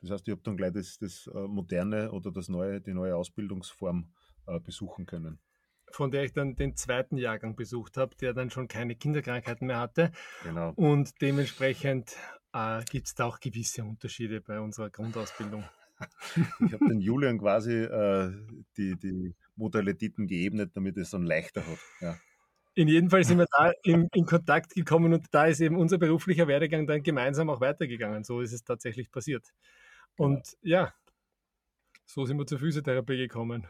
das 0.00 0.10
heißt, 0.10 0.28
ich 0.28 0.32
habe 0.32 0.42
dann 0.42 0.56
gleich 0.56 0.72
das, 0.72 0.98
das 0.98 1.28
äh, 1.34 1.46
moderne 1.46 2.12
oder 2.12 2.30
das 2.30 2.48
neue, 2.48 2.80
die 2.80 2.94
neue 2.94 3.16
Ausbildungsform 3.16 4.12
äh, 4.46 4.60
besuchen 4.60 5.06
können. 5.06 5.38
von 5.92 6.10
der 6.10 6.24
ich 6.24 6.32
dann 6.32 6.54
den 6.54 6.76
zweiten 6.76 7.16
Jahrgang 7.16 7.56
besucht 7.56 7.96
habe, 7.96 8.14
der 8.16 8.32
dann 8.32 8.50
schon 8.50 8.68
keine 8.68 8.94
Kinderkrankheiten 8.94 9.66
mehr 9.66 9.80
hatte. 9.80 10.12
Genau. 10.44 10.72
Und 10.76 11.20
dementsprechend 11.20 12.16
äh, 12.52 12.82
gibt 12.84 13.08
es 13.08 13.14
da 13.14 13.24
auch 13.26 13.40
gewisse 13.40 13.84
Unterschiede 13.84 14.40
bei 14.40 14.60
unserer 14.60 14.90
Grundausbildung. 14.90 15.64
Ich 16.66 16.72
habe 16.72 16.88
den 16.88 17.00
Julian 17.00 17.38
quasi 17.38 17.74
äh, 17.74 18.32
die, 18.78 18.98
die 18.98 19.34
Modalitäten 19.56 20.26
geebnet, 20.26 20.70
damit 20.74 20.96
es 20.96 21.10
dann 21.10 21.24
leichter 21.24 21.60
hat. 21.66 21.78
Ja. 22.00 22.16
In 22.80 22.88
jedem 22.88 23.10
Fall 23.10 23.24
sind 23.24 23.36
wir 23.36 23.46
da 23.58 23.72
in, 23.82 24.08
in, 24.14 24.24
Kontakt 24.24 24.74
gekommen 24.74 25.12
und 25.12 25.26
da 25.32 25.44
ist 25.44 25.60
eben 25.60 25.76
unser 25.76 25.98
beruflicher 25.98 26.48
Werdegang 26.48 26.86
dann 26.86 27.02
gemeinsam 27.02 27.50
auch 27.50 27.60
weitergegangen. 27.60 28.24
So 28.24 28.40
ist 28.40 28.54
es 28.54 28.64
tatsächlich 28.64 29.10
passiert. 29.10 29.46
Und 30.16 30.56
ja, 30.62 30.84
ja 30.84 30.94
so 32.06 32.24
sind 32.24 32.38
wir 32.38 32.46
zur 32.46 32.58
Physiotherapie 32.58 33.18
gekommen. 33.18 33.66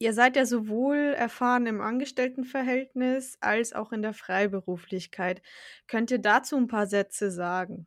Ihr 0.00 0.12
seid 0.14 0.34
ja 0.34 0.46
sowohl 0.46 1.14
erfahren 1.16 1.66
im 1.66 1.80
Angestelltenverhältnis 1.80 3.38
als 3.40 3.72
auch 3.72 3.92
in 3.92 4.02
der 4.02 4.14
Freiberuflichkeit. 4.14 5.40
Könnt 5.86 6.10
ihr 6.10 6.18
dazu 6.18 6.56
ein 6.56 6.66
paar 6.66 6.88
Sätze 6.88 7.30
sagen? 7.30 7.86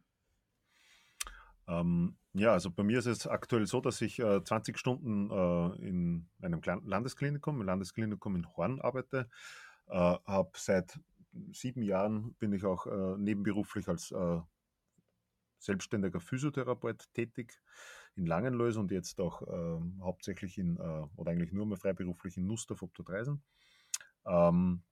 Ähm, 1.68 2.16
ja, 2.32 2.54
also 2.54 2.72
bei 2.72 2.84
mir 2.84 3.00
ist 3.00 3.06
es 3.06 3.28
aktuell 3.28 3.66
so, 3.66 3.82
dass 3.82 4.00
ich 4.00 4.20
äh, 4.20 4.42
20 4.42 4.78
Stunden 4.78 5.30
äh, 5.30 5.86
in 5.86 6.30
einem 6.42 6.62
Landesklinikum, 6.86 7.60
im 7.60 7.68
Landesklinikum 7.68 8.38
in 8.38 8.48
Horn 8.56 8.80
arbeite. 8.80 9.30
Äh, 9.88 10.18
habe 10.26 10.52
seit 10.56 11.00
sieben 11.52 11.82
Jahren 11.82 12.34
bin 12.36 12.54
ich 12.54 12.66
auch 12.66 12.86
äh, 12.88 13.18
nebenberuflich 13.18 13.88
als 13.88 14.12
äh, 14.12 14.40
selbstständiger 15.60 16.20
Physiotherapeut 16.20 17.08
tätig 17.14 17.62
in 18.16 18.26
Langenlös 18.26 18.78
und 18.78 18.92
jetzt 18.92 19.20
auch 19.20 19.42
ähm, 19.48 20.00
hauptsächlich 20.02 20.58
in, 20.58 20.78
äh, 20.78 21.08
oder 21.16 21.32
eigentlich 21.32 21.52
nur 21.52 21.66
mehr 21.66 21.78
freiberuflich 21.78 22.38
in 22.38 22.48
Nussdorf 22.48 22.82
ob 22.84 22.94
der 22.96 23.06
Dreisen. 23.06 23.44
Ähm, 24.26 24.84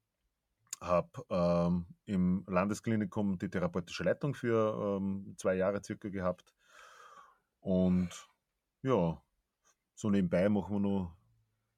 habe 0.82 1.26
ähm, 1.30 1.86
im 2.06 2.44
Landesklinikum 2.48 3.38
die 3.38 3.50
therapeutische 3.50 4.04
Leitung 4.04 4.36
für 4.36 4.98
ähm, 5.00 5.34
zwei 5.38 5.56
Jahre 5.56 5.82
circa 5.82 6.10
gehabt. 6.10 6.54
Und 7.62 8.10
ja, 8.82 9.22
so 9.96 10.10
nebenbei 10.10 10.50
machen 10.50 10.76
wir 10.76 10.80
noch, 10.82 11.16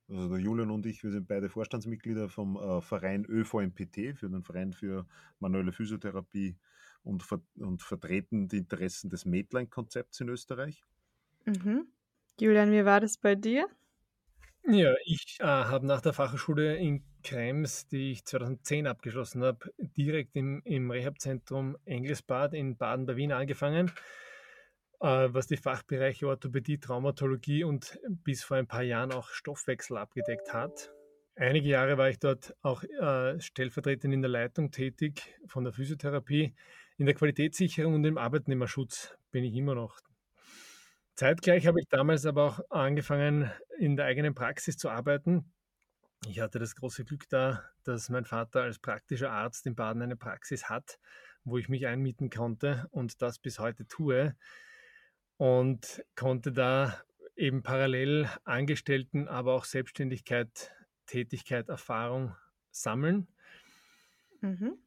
also 0.10 0.30
der 0.30 0.40
Julian 0.40 0.72
und 0.72 0.86
ich, 0.86 1.04
wir 1.04 1.12
sind 1.12 1.28
beide 1.28 1.50
Vorstandsmitglieder 1.50 2.30
vom 2.30 2.58
äh, 2.58 2.82
Verein 2.82 3.26
ÖVMPT, 3.26 4.18
für 4.18 4.30
den 4.30 4.44
Verein 4.44 4.74
für 4.74 5.08
manuelle 5.40 5.72
Physiotherapie 5.72 6.56
und, 7.04 7.24
ver 7.24 7.42
und 7.58 7.82
vertreten 7.82 8.48
die 8.48 8.58
Interessen 8.58 9.10
des 9.10 9.26
Medline-Konzepts 9.26 10.20
in 10.22 10.30
Österreich. 10.30 10.84
Mhm. 11.46 11.88
Julian, 12.40 12.72
wie 12.72 12.86
war 12.86 13.00
das 13.00 13.18
bei 13.18 13.36
dir? 13.36 13.68
Ja, 14.68 14.96
ich 15.06 15.38
äh, 15.40 15.44
habe 15.44 15.86
nach 15.86 16.02
der 16.02 16.14
Fachhochschule 16.14 16.76
in 16.76 17.04
Krems, 17.24 17.88
die 17.88 18.12
ich 18.12 18.26
2010 18.26 18.88
abgeschlossen 18.88 19.44
habe, 19.44 19.72
direkt 19.78 20.36
im, 20.36 20.62
im 20.66 20.90
Rehabzentrum 20.90 21.78
Engelsbad 21.86 22.56
in 22.56 22.76
Baden 22.76 23.06
bei 23.06 23.16
Wien 23.16 23.32
angefangen, 23.32 23.92
was 25.06 25.48
die 25.48 25.58
Fachbereiche 25.58 26.28
Orthopädie, 26.28 26.80
Traumatologie 26.80 27.64
und 27.64 28.00
bis 28.08 28.44
vor 28.44 28.58
ein 28.58 28.68
paar 28.68 28.84
Jahren 28.84 29.12
auch 29.12 29.30
Stoffwechsel 29.30 29.98
abgedeckt 29.98 30.54
hat. 30.54 30.92
Einige 31.36 31.70
Jahre 31.70 31.98
war 31.98 32.10
ich 32.10 32.20
dort 32.20 32.56
auch 32.62 32.84
äh, 32.84 33.40
stellvertretend 33.40 34.14
in 34.14 34.22
der 34.22 34.32
Leitung 34.32 34.72
tätig 34.72 35.36
von 35.48 35.64
der 35.64 35.74
Physiotherapie. 35.74 36.56
In 36.98 37.06
der 37.06 37.14
Qualitätssicherung 37.14 37.94
und 37.94 38.06
im 38.06 38.18
Arbeitnehmerschutz 38.18 39.16
bin 39.32 39.44
ich 39.44 39.54
immer 39.56 39.76
noch 39.76 40.00
Zeitgleich 41.16 41.66
habe 41.66 41.80
ich 41.80 41.88
damals 41.88 42.26
aber 42.26 42.44
auch 42.44 42.60
angefangen, 42.70 43.50
in 43.78 43.96
der 43.96 44.06
eigenen 44.06 44.36
Praxis 44.36 44.76
zu 44.76 44.90
arbeiten. 44.90 45.54
Ich 46.28 46.42
hatte 46.42 46.60
das 46.60 46.76
große 46.76 47.06
Glück 47.06 47.30
da, 47.30 47.64
dass 47.84 48.10
mein 48.10 48.26
Vater 48.26 48.64
als 48.64 48.80
praktischer 48.80 49.32
Arzt 49.32 49.66
in 49.66 49.76
Baden 49.76 50.02
eine 50.02 50.18
Praxis 50.18 50.68
hat, 50.68 51.00
wo 51.46 51.58
ich 51.58 51.70
mich 51.70 51.88
einmieten 51.88 52.30
konnte 52.30 52.88
und 52.92 53.22
das 53.22 53.40
bis 53.40 53.60
heute 53.60 53.88
tue. 53.88 54.36
Und 55.38 56.04
konnte 56.16 56.52
da 56.52 57.02
eben 57.36 57.64
parallel 57.64 58.30
Angestellten, 58.46 59.28
aber 59.28 59.54
auch 59.54 59.66
Selbstständigkeit, 59.66 60.72
Tätigkeit, 61.06 61.70
Erfahrung 61.70 62.36
sammeln. 62.72 63.28
Mhm. 64.42 64.78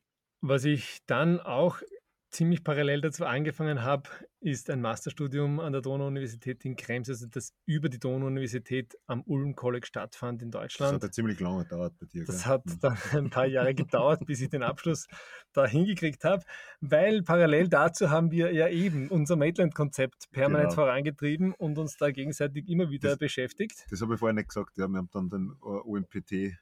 Was 0.40 0.64
ich 0.64 1.04
dann 1.06 1.40
auch 1.40 1.82
ziemlich 2.30 2.62
parallel 2.62 3.00
dazu 3.00 3.24
angefangen 3.24 3.82
habe, 3.82 4.08
ist 4.40 4.70
ein 4.70 4.80
Masterstudium 4.80 5.60
an 5.60 5.72
der 5.72 5.82
Donau-Universität 5.82 6.64
in 6.64 6.76
Krems, 6.76 7.08
also 7.08 7.26
das 7.26 7.54
über 7.64 7.88
die 7.88 7.98
Donau-Universität 7.98 8.96
am 9.06 9.22
Ulm 9.22 9.56
College 9.56 9.86
stattfand 9.86 10.42
in 10.42 10.50
Deutschland. 10.50 10.92
Das 10.92 10.96
hat 10.96 11.02
ja 11.02 11.10
ziemlich 11.10 11.40
lange 11.40 11.64
gedauert 11.64 11.94
bei 11.98 12.06
dir. 12.06 12.24
Das 12.24 12.44
gell? 12.44 12.46
hat 12.46 12.66
mhm. 12.66 12.80
dann 12.80 12.98
ein 13.12 13.30
paar 13.30 13.46
Jahre 13.46 13.74
gedauert, 13.74 14.24
bis 14.26 14.40
ich 14.40 14.50
den 14.50 14.62
Abschluss 14.62 15.06
da 15.52 15.66
hingekriegt 15.66 16.24
habe, 16.24 16.44
weil 16.80 17.22
parallel 17.22 17.68
dazu 17.68 18.10
haben 18.10 18.30
wir 18.30 18.52
ja 18.52 18.68
eben 18.68 19.08
unser 19.08 19.36
Maitland-Konzept 19.36 20.30
permanent 20.30 20.70
genau. 20.70 20.82
vorangetrieben 20.82 21.54
und 21.54 21.78
uns 21.78 21.96
da 21.96 22.10
gegenseitig 22.10 22.68
immer 22.68 22.90
wieder 22.90 23.10
das, 23.10 23.18
beschäftigt. 23.18 23.86
Das 23.90 24.02
habe 24.02 24.14
ich 24.14 24.20
vorher 24.20 24.34
nicht 24.34 24.48
gesagt, 24.48 24.76
ja, 24.78 24.86
wir 24.86 24.98
haben 24.98 25.10
dann 25.12 25.30
den 25.30 25.52
UMPT 25.60 26.58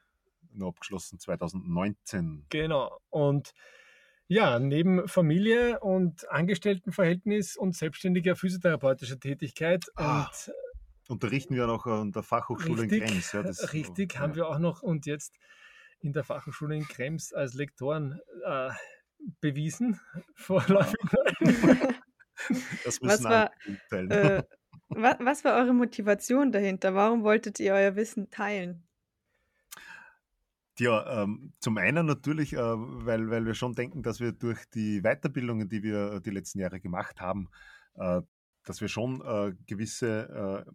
noch 0.52 0.68
abgeschlossen 0.68 1.18
2019. 1.18 2.46
Genau, 2.49 2.99
und 3.11 3.52
ja, 4.28 4.59
neben 4.59 5.06
Familie 5.09 5.80
und 5.80 6.28
Angestelltenverhältnis 6.30 7.56
und 7.56 7.76
selbstständiger 7.76 8.37
physiotherapeutischer 8.37 9.21
Tätigkeit 9.21 9.87
ah, 9.97 10.25
und 10.25 10.54
unterrichten 11.09 11.54
wir 11.54 11.66
noch 11.66 11.87
an 11.87 12.12
der 12.12 12.23
Fachhochschule 12.23 12.83
richtig, 12.83 13.02
in 13.02 13.09
Krems. 13.09 13.33
Ja, 13.33 13.42
das, 13.42 13.73
richtig, 13.73 14.14
ja. 14.14 14.21
haben 14.21 14.35
wir 14.35 14.49
auch 14.49 14.59
noch 14.59 14.83
und 14.83 15.06
jetzt 15.06 15.35
in 16.00 16.12
der 16.12 16.25
Fachhochschule 16.25 16.76
in 16.76 16.87
Krems 16.87 17.33
als 17.33 17.54
Lektoren 17.54 18.21
äh, 18.45 18.71
bewiesen, 19.40 20.00
vorläufig. 20.35 20.95
das 22.85 23.00
müssen 23.00 23.02
was 23.02 23.25
war, 23.25 23.50
äh, 23.90 24.42
was, 24.88 25.16
was 25.21 25.45
war 25.45 25.56
eure 25.56 25.73
Motivation 25.73 26.52
dahinter? 26.52 26.95
Warum 26.95 27.23
wolltet 27.23 27.61
ihr 27.61 27.75
euer 27.75 27.97
Wissen 27.97 28.30
teilen? 28.30 28.85
Ja, 30.78 31.23
ähm, 31.23 31.54
zum 31.59 31.78
einen 31.78 32.04
natürlich, 32.04 32.52
äh, 32.52 32.59
weil, 32.59 33.30
weil 33.30 33.47
wir 33.47 33.54
schon 33.54 33.75
denken, 33.75 34.02
dass 34.02 34.21
wir 34.21 34.33
durch 34.33 34.68
die 34.75 35.00
Weiterbildungen, 35.00 35.68
die 35.68 35.83
wir 35.83 36.12
äh, 36.14 36.21
die 36.21 36.30
letzten 36.30 36.59
Jahre 36.59 36.80
gemacht 36.80 37.21
haben, 37.21 37.49
äh, 37.95 38.21
dass 38.64 38.80
wir 38.83 38.88
schon 38.88 39.23
äh, 39.23 39.54
gewisse 39.66 40.66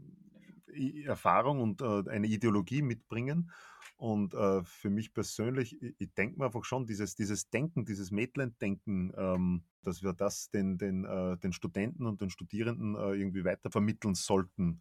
äh, 0.74 1.04
Erfahrung 1.06 1.60
und 1.60 1.82
äh, 1.82 2.10
eine 2.10 2.28
Ideologie 2.28 2.82
mitbringen. 2.82 3.52
Und 3.98 4.34
für 4.64 4.90
mich 4.90 5.14
persönlich, 5.14 5.80
ich, 5.80 5.94
ich 6.00 6.14
denke 6.16 6.40
mir 6.40 6.46
einfach 6.46 6.66
schon, 6.66 6.88
dieses, 6.88 7.14
dieses 7.14 7.52
Denken, 7.52 7.86
dieses 7.86 8.10
Medland-Denken, 8.10 9.14
ähm, 9.16 9.64
dass 9.84 10.02
wir 10.02 10.14
das 10.14 10.50
den, 10.50 10.80
den, 10.80 11.04
den 11.04 11.54
Studenten 11.54 12.08
und 12.08 12.20
den 12.20 12.32
Studierenden 12.32 12.96
irgendwie 12.96 13.46
weiter 13.46 13.70
vermitteln 13.70 14.16
sollten 14.16 14.80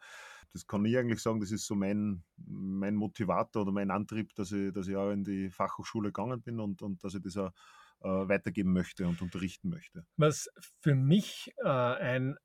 das 0.53 0.67
kann 0.67 0.85
ich 0.85 0.97
eigentlich 0.97 1.21
sagen, 1.21 1.41
das 1.41 1.53
ist 1.53 1.67
so 1.67 1.75
mein, 1.75 2.23
mein 2.37 2.97
Motivator 2.97 3.63
oder 3.63 3.73
mein 3.73 3.91
Antrieb, 3.91 4.35
dass 4.35 4.53
ich, 4.53 4.73
dass 4.73 4.89
ich 4.89 4.97
auch 4.97 5.11
in 5.11 5.25
die 5.25 5.51
Fachhochschule 5.51 6.09
gegangen 6.09 6.43
bin 6.43 6.61
und, 6.61 6.83
und 6.83 7.03
dass 7.05 7.15
ich 7.15 7.23
das 7.23 7.37
auch 7.37 7.53
äh, 8.01 8.09
weitergeben 8.09 8.73
möchte 8.73 9.07
und 9.07 9.23
unterrichten 9.23 9.69
möchte. 9.69 10.05
Was 10.17 10.49
für 10.81 10.95
mich 10.95 11.53
äh, 11.63 11.69
ein 11.69 12.37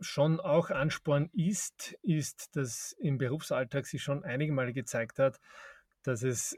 schon 0.00 0.40
auch 0.40 0.70
Ansporn 0.70 1.28
ist, 1.32 1.96
ist, 2.02 2.56
dass 2.56 2.92
im 2.98 3.18
Berufsalltag 3.18 3.86
sich 3.86 4.02
schon 4.02 4.24
einige 4.24 4.52
Male 4.52 4.72
gezeigt 4.72 5.18
hat, 5.18 5.38
dass 6.02 6.22
es 6.22 6.56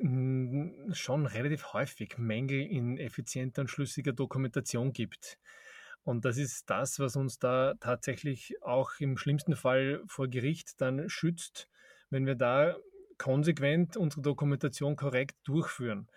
schon 0.93 1.27
relativ 1.27 1.73
häufig 1.73 2.19
Mängel 2.19 2.61
in 2.61 2.99
effizienter 2.99 3.63
und 3.63 3.69
schlüssiger 3.69 4.13
Dokumentation 4.13 4.93
gibt. 4.93 5.39
Und 6.05 6.25
das 6.25 6.37
ist 6.37 6.69
das, 6.69 6.99
was 6.99 7.17
uns 7.17 7.39
da 7.39 7.75
tatsächlich 7.81 8.61
auch 8.63 8.93
im 8.99 9.17
schlimmsten 9.17 9.55
Fall 9.55 10.03
vor 10.07 10.29
Gericht 10.29 10.81
dann 10.81 11.09
schützt, 11.09 11.69
wenn 12.11 12.27
wir 12.27 12.35
da 12.35 12.77
konsequent 13.19 13.97
unsere 13.97 14.23
Dokumentation 14.23 14.97
korrekt 14.97 15.37
durchführen. 15.45 16.09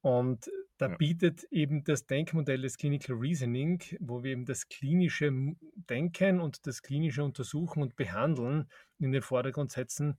Und 0.00 0.48
da 0.78 0.88
ja. 0.88 0.96
bietet 0.96 1.44
eben 1.50 1.82
das 1.82 2.06
Denkmodell 2.06 2.62
des 2.62 2.78
Clinical 2.78 3.16
Reasoning, 3.16 3.82
wo 3.98 4.22
wir 4.22 4.30
eben 4.30 4.44
das 4.44 4.68
klinische 4.68 5.32
Denken 5.74 6.40
und 6.40 6.66
das 6.66 6.82
klinische 6.82 7.24
Untersuchen 7.24 7.82
und 7.82 7.96
Behandeln 7.96 8.68
in 9.00 9.10
den 9.10 9.22
Vordergrund 9.22 9.72
setzen, 9.72 10.16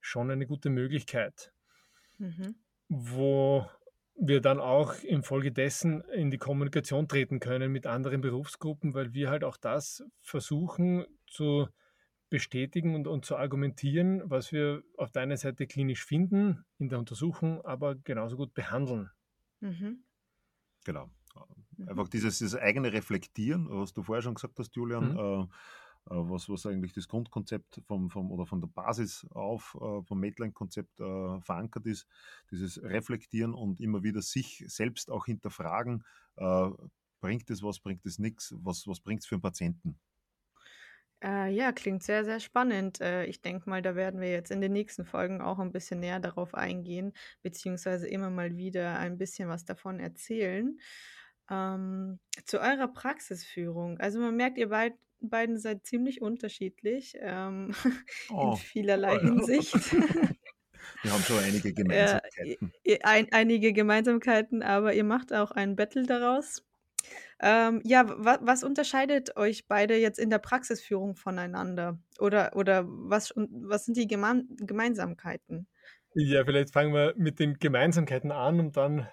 schon 0.00 0.30
eine 0.30 0.46
gute 0.46 0.70
Möglichkeit. 0.70 1.52
Mhm. 2.16 2.54
Wo 2.88 3.68
wir 4.18 4.40
dann 4.40 4.60
auch 4.60 4.94
infolgedessen 5.02 6.02
in 6.14 6.30
die 6.30 6.38
Kommunikation 6.38 7.08
treten 7.08 7.40
können 7.40 7.70
mit 7.70 7.86
anderen 7.86 8.20
Berufsgruppen, 8.20 8.94
weil 8.94 9.12
wir 9.12 9.30
halt 9.30 9.44
auch 9.44 9.56
das 9.56 10.04
versuchen 10.20 11.04
zu 11.26 11.68
bestätigen 12.28 12.94
und, 12.94 13.06
und 13.06 13.24
zu 13.24 13.36
argumentieren, 13.36 14.22
was 14.24 14.52
wir 14.52 14.82
auf 14.96 15.12
der 15.12 15.22
einen 15.22 15.36
Seite 15.36 15.66
klinisch 15.66 16.04
finden, 16.04 16.64
in 16.78 16.88
der 16.88 16.98
Untersuchung, 16.98 17.64
aber 17.64 17.94
genauso 17.94 18.36
gut 18.36 18.52
behandeln. 18.54 19.10
Mhm. 19.60 20.04
Genau. 20.84 21.10
Mhm. 21.76 21.88
Einfach 21.88 22.08
dieses, 22.08 22.38
dieses 22.38 22.56
eigene 22.56 22.92
Reflektieren, 22.92 23.68
was 23.70 23.92
du 23.92 24.02
vorher 24.02 24.22
schon 24.22 24.34
gesagt 24.34 24.58
hast, 24.58 24.74
Julian, 24.74 25.12
mhm. 25.12 25.18
äh, 25.18 25.46
was, 26.06 26.48
was 26.48 26.66
eigentlich 26.66 26.92
das 26.92 27.08
Grundkonzept 27.08 27.82
vom, 27.84 28.10
vom, 28.10 28.30
oder 28.30 28.46
von 28.46 28.60
der 28.60 28.68
Basis 28.68 29.26
auf 29.30 29.76
vom 30.06 30.20
Medline-Konzept 30.20 30.96
verankert 30.96 31.86
ist, 31.86 32.06
dieses 32.50 32.82
Reflektieren 32.82 33.54
und 33.54 33.80
immer 33.80 34.02
wieder 34.02 34.22
sich 34.22 34.64
selbst 34.68 35.10
auch 35.10 35.26
hinterfragen, 35.26 36.04
bringt 37.20 37.50
es 37.50 37.62
was, 37.62 37.80
bringt 37.80 38.06
es 38.06 38.18
nichts, 38.18 38.54
was, 38.58 38.86
was 38.86 39.00
bringt 39.00 39.20
es 39.20 39.26
für 39.26 39.36
einen 39.36 39.42
Patienten? 39.42 39.98
Äh, 41.24 41.50
ja, 41.50 41.72
klingt 41.72 42.02
sehr, 42.02 42.24
sehr 42.24 42.40
spannend. 42.40 43.00
Äh, 43.00 43.24
ich 43.24 43.40
denke 43.40 43.68
mal, 43.70 43.80
da 43.80 43.96
werden 43.96 44.20
wir 44.20 44.30
jetzt 44.30 44.50
in 44.50 44.60
den 44.60 44.72
nächsten 44.72 45.04
Folgen 45.06 45.40
auch 45.40 45.58
ein 45.58 45.72
bisschen 45.72 46.00
näher 46.00 46.20
darauf 46.20 46.54
eingehen, 46.54 47.14
beziehungsweise 47.42 48.06
immer 48.06 48.30
mal 48.30 48.56
wieder 48.56 48.98
ein 48.98 49.16
bisschen 49.16 49.48
was 49.48 49.64
davon 49.64 49.98
erzählen. 49.98 50.78
Ähm, 51.50 52.20
zu 52.44 52.60
eurer 52.60 52.88
Praxisführung. 52.88 53.98
Also 53.98 54.20
man 54.20 54.36
merkt, 54.36 54.58
ihr 54.58 54.68
beid, 54.68 54.94
beiden 55.20 55.58
seid 55.58 55.86
ziemlich 55.86 56.22
unterschiedlich 56.22 57.16
ähm, 57.20 57.74
oh. 58.30 58.52
in 58.52 58.56
vielerlei 58.56 59.18
Hinsicht. 59.18 59.74
Wir 61.02 61.12
haben 61.12 61.22
schon 61.22 61.38
einige 61.38 61.72
Gemeinsamkeiten. 61.74 62.72
Äh, 62.84 62.98
ein, 63.02 63.28
einige 63.32 63.72
Gemeinsamkeiten, 63.72 64.62
aber 64.62 64.94
ihr 64.94 65.04
macht 65.04 65.32
auch 65.32 65.50
ein 65.50 65.76
Battle 65.76 66.04
daraus. 66.04 66.64
Ähm, 67.40 67.82
ja, 67.84 68.04
wa 68.08 68.38
was 68.40 68.64
unterscheidet 68.64 69.36
euch 69.36 69.68
beide 69.68 69.96
jetzt 69.96 70.18
in 70.18 70.30
der 70.30 70.38
Praxisführung 70.38 71.16
voneinander? 71.16 71.98
Oder, 72.18 72.56
oder 72.56 72.84
was, 72.86 73.32
was 73.36 73.84
sind 73.84 73.96
die 73.96 74.06
Geme 74.06 74.44
Gemeinsamkeiten? 74.58 75.68
Ja, 76.14 76.44
vielleicht 76.44 76.72
fangen 76.72 76.94
wir 76.94 77.14
mit 77.16 77.38
den 77.38 77.58
Gemeinsamkeiten 77.58 78.32
an, 78.32 78.58
um 78.58 78.72
dann 78.72 79.06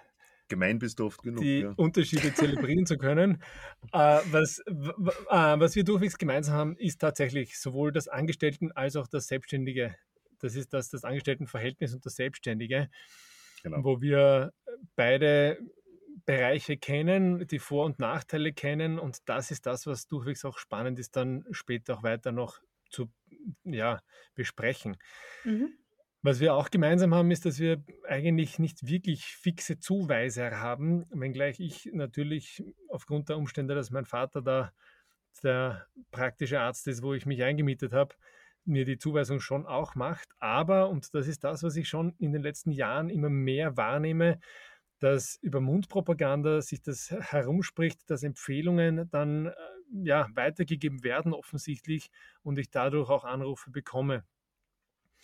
Gemein 0.48 0.78
bist 0.78 0.98
du 0.98 1.06
oft 1.06 1.22
genug. 1.22 1.40
Die 1.40 1.60
ja. 1.60 1.72
Unterschiede 1.76 2.34
zelebrieren 2.34 2.86
zu 2.86 2.96
können. 2.96 3.42
Äh, 3.92 4.20
was, 4.30 4.58
äh, 4.60 4.70
was 4.70 5.74
wir 5.74 5.84
durchwegs 5.84 6.18
gemeinsam 6.18 6.54
haben, 6.54 6.76
ist 6.76 7.00
tatsächlich 7.00 7.58
sowohl 7.58 7.92
das 7.92 8.08
Angestellten- 8.08 8.72
als 8.72 8.96
auch 8.96 9.06
das 9.06 9.26
Selbstständige. 9.26 9.96
Das 10.40 10.54
ist 10.54 10.74
das, 10.74 10.90
das 10.90 11.04
Angestelltenverhältnis 11.04 11.94
und 11.94 12.04
das 12.04 12.16
Selbstständige, 12.16 12.90
genau. 13.62 13.82
wo 13.82 14.02
wir 14.02 14.52
beide 14.96 15.58
Bereiche 16.26 16.76
kennen, 16.76 17.46
die 17.46 17.58
Vor- 17.58 17.86
und 17.86 17.98
Nachteile 17.98 18.52
kennen 18.52 18.98
und 18.98 19.28
das 19.28 19.50
ist 19.50 19.66
das, 19.66 19.86
was 19.86 20.06
durchwegs 20.06 20.44
auch 20.44 20.58
spannend 20.58 20.98
ist, 20.98 21.16
dann 21.16 21.44
später 21.50 21.98
auch 21.98 22.02
weiter 22.02 22.32
noch 22.32 22.60
zu 22.90 23.10
ja, 23.64 24.00
besprechen. 24.34 24.96
Mhm. 25.44 25.76
Was 26.24 26.40
wir 26.40 26.54
auch 26.54 26.70
gemeinsam 26.70 27.14
haben, 27.14 27.30
ist, 27.30 27.44
dass 27.44 27.58
wir 27.58 27.84
eigentlich 28.08 28.58
nicht 28.58 28.86
wirklich 28.86 29.26
fixe 29.26 29.78
Zuweiser 29.78 30.58
haben, 30.58 31.04
wenngleich 31.10 31.60
ich 31.60 31.90
natürlich 31.92 32.64
aufgrund 32.88 33.28
der 33.28 33.36
Umstände, 33.36 33.74
dass 33.74 33.90
mein 33.90 34.06
Vater 34.06 34.40
da 34.40 34.72
der 35.42 35.86
praktische 36.12 36.60
Arzt 36.60 36.88
ist, 36.88 37.02
wo 37.02 37.12
ich 37.12 37.26
mich 37.26 37.42
eingemietet 37.42 37.92
habe, 37.92 38.14
mir 38.64 38.86
die 38.86 38.96
Zuweisung 38.96 39.38
schon 39.38 39.66
auch 39.66 39.96
macht. 39.96 40.30
Aber, 40.38 40.88
und 40.88 41.14
das 41.14 41.28
ist 41.28 41.44
das, 41.44 41.62
was 41.62 41.76
ich 41.76 41.90
schon 41.90 42.14
in 42.18 42.32
den 42.32 42.40
letzten 42.40 42.70
Jahren 42.70 43.10
immer 43.10 43.28
mehr 43.28 43.76
wahrnehme, 43.76 44.40
dass 45.00 45.36
über 45.42 45.60
Mundpropaganda 45.60 46.62
sich 46.62 46.80
das 46.80 47.10
herumspricht, 47.10 48.00
dass 48.08 48.22
Empfehlungen 48.22 49.10
dann 49.10 49.48
äh, 49.48 49.52
ja, 50.04 50.26
weitergegeben 50.32 51.04
werden 51.04 51.34
offensichtlich 51.34 52.10
und 52.42 52.58
ich 52.58 52.70
dadurch 52.70 53.10
auch 53.10 53.24
Anrufe 53.24 53.70
bekomme. 53.70 54.24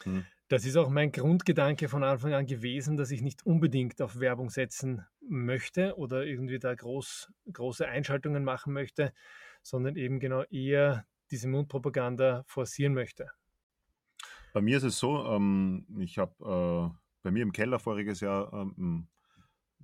Hm. 0.03 0.27
Das 0.51 0.65
ist 0.65 0.77
auch 0.77 0.89
mein 0.89 1.13
Grundgedanke 1.13 1.89
von 1.89 2.03
Anfang 2.03 2.35
an 2.35 2.45
gewesen, 2.45 2.97
dass 2.97 3.13
ich 3.13 3.23
nicht 3.23 3.47
unbedingt 3.47 4.03
auf 4.03 4.19
Werbung 4.19 4.51
setzen 4.51 5.07
möchte 5.21 5.97
oder 5.97 6.25
irgendwie 6.25 6.59
da 6.59 6.75
groß, 6.75 7.31
große 7.53 7.87
Einschaltungen 7.87 8.43
machen 8.43 8.73
möchte, 8.73 9.13
sondern 9.63 9.95
eben 9.95 10.19
genau 10.19 10.43
eher 10.51 11.07
diese 11.31 11.47
Mundpropaganda 11.47 12.43
forcieren 12.49 12.95
möchte. 12.95 13.31
Bei 14.53 14.61
mir 14.61 14.79
ist 14.79 14.83
es 14.83 14.99
so, 14.99 15.25
ähm, 15.25 15.87
ich 16.01 16.19
habe 16.19 16.35
äh, 16.41 16.99
bei 17.23 17.31
mir 17.31 17.45
im 17.45 17.53
Keller 17.53 17.79
voriges 17.79 18.19
Jahr 18.19 18.53
ähm, 18.53 19.07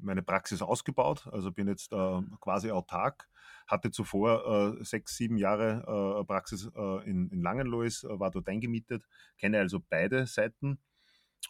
meine 0.00 0.22
Praxis 0.22 0.62
ausgebaut, 0.62 1.26
also 1.32 1.52
bin 1.52 1.68
jetzt 1.68 1.92
äh, 1.92 2.20
quasi 2.40 2.70
autark. 2.70 3.28
Hatte 3.66 3.90
zuvor 3.90 4.78
äh, 4.78 4.84
sechs, 4.84 5.16
sieben 5.16 5.38
Jahre 5.38 6.20
äh, 6.20 6.24
Praxis 6.24 6.70
äh, 6.74 7.10
in, 7.10 7.28
in 7.30 7.42
Langenlois, 7.42 8.04
äh, 8.04 8.18
war 8.18 8.30
dort 8.30 8.48
eingemietet, 8.48 9.04
kenne 9.38 9.58
also 9.58 9.80
beide 9.88 10.26
Seiten. 10.26 10.78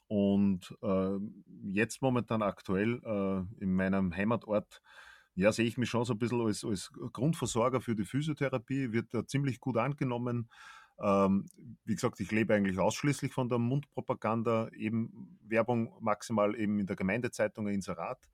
Und 0.09 0.75
äh, 0.83 1.19
jetzt 1.73 2.03
momentan 2.03 2.43
aktuell 2.43 3.01
in 3.61 3.75
meinem 3.75 4.15
Heimatort, 4.15 4.83
ja, 5.35 5.53
sehe 5.53 5.67
ich 5.67 5.77
mich 5.77 5.91
schon 5.91 6.05
so 6.05 6.15
ein 6.15 6.19
bisschen 6.19 6.41
als, 6.41 6.65
als 6.65 6.91
Grundversorger 7.13 7.81
für 7.81 7.95
die 7.95 8.05
Physiotherapie, 8.05 8.93
wird 8.93 9.13
da 9.13 9.27
ziemlich 9.27 9.61
gut 9.61 9.77
angenommen. 9.77 10.49
Ähm, 10.99 11.47
wie 11.85 11.95
gesagt, 11.95 12.21
ich 12.21 12.31
lebe 12.31 12.55
eigentlich 12.55 12.79
ausschließlich 12.79 13.33
von 13.33 13.49
der 13.49 13.59
Mundpropaganda, 13.59 14.69
eben 14.71 15.39
Werbung 15.43 15.93
maximal 16.01 16.59
eben 16.59 16.79
in 16.79 16.87
der 16.87 16.97
Gemeindezeitung, 16.97 17.69
ein 17.69 17.75
Inserat. 17.75 18.29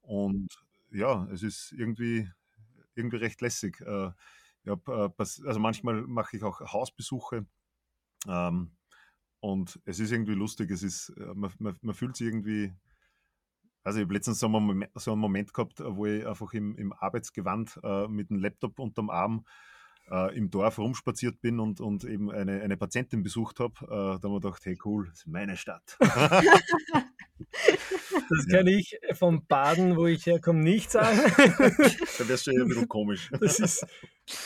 Und 0.00 0.48
ja, 0.90 1.28
es 1.32 1.42
ist 1.42 1.72
irgendwie, 1.72 2.30
irgendwie 2.94 3.18
recht 3.18 3.40
lässig. 3.40 3.80
Äh, 3.82 4.10
hab, 4.66 4.88
äh, 4.88 5.10
also 5.18 5.60
manchmal 5.60 6.02
mache 6.02 6.36
ich 6.36 6.42
auch 6.42 6.60
Hausbesuche. 6.60 7.46
Ähm, 8.26 8.72
und 9.40 9.80
es 9.84 10.00
ist 10.00 10.10
irgendwie 10.10 10.34
lustig, 10.34 10.70
es 10.70 10.82
ist, 10.82 11.10
äh, 11.10 11.34
man, 11.34 11.52
man, 11.58 11.76
man 11.80 11.94
fühlt 11.94 12.16
sich 12.16 12.26
irgendwie, 12.26 12.72
also 13.84 13.98
ich 13.98 14.04
habe 14.04 14.14
letztens 14.14 14.40
so 14.40 14.46
einen, 14.46 14.54
Moment, 14.54 14.90
so 14.94 15.12
einen 15.12 15.20
Moment 15.20 15.54
gehabt, 15.54 15.80
wo 15.84 16.06
ich 16.06 16.26
einfach 16.26 16.52
im, 16.52 16.76
im 16.76 16.92
Arbeitsgewand 16.92 17.78
äh, 17.82 18.08
mit 18.08 18.30
dem 18.30 18.38
Laptop 18.38 18.78
unterm 18.78 19.10
Arm 19.10 19.44
äh, 20.10 20.36
im 20.36 20.50
Dorf 20.50 20.78
rumspaziert 20.78 21.40
bin 21.40 21.60
und, 21.60 21.80
und 21.80 22.04
eben 22.04 22.30
eine, 22.30 22.60
eine 22.60 22.76
Patientin 22.76 23.22
besucht 23.22 23.60
habe. 23.60 23.74
Äh, 23.82 23.88
da 23.88 24.22
haben 24.22 24.32
wir 24.32 24.40
gedacht, 24.40 24.64
hey 24.64 24.78
cool, 24.84 25.06
das 25.08 25.20
ist 25.20 25.26
meine 25.26 25.56
Stadt. 25.56 25.96
Das 28.30 28.46
kann 28.48 28.66
ja. 28.66 28.76
ich 28.76 28.98
vom 29.12 29.46
Baden, 29.46 29.96
wo 29.96 30.06
ich 30.06 30.26
herkomme, 30.26 30.60
nicht 30.60 30.90
sagen. 30.90 31.18
da 31.36 32.28
wärst 32.28 32.46
du 32.46 32.52
ja 32.52 32.62
ein 32.62 32.68
bisschen 32.68 32.88
komisch. 32.88 33.30
Das 33.40 33.58
ist 33.58 33.86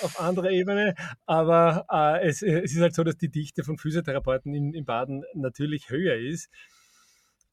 auf 0.02 0.20
anderer 0.20 0.50
Ebene. 0.50 0.94
Aber 1.26 1.86
äh, 1.90 2.28
es, 2.28 2.42
es, 2.42 2.72
ist 2.74 2.80
halt 2.80 2.94
so, 2.94 3.02
dass 3.02 3.16
die 3.16 3.30
Dichte 3.30 3.64
von 3.64 3.78
Physiotherapeuten 3.78 4.54
in, 4.54 4.74
in 4.74 4.84
Baden 4.84 5.24
natürlich 5.34 5.90
höher 5.90 6.16
ist. 6.16 6.48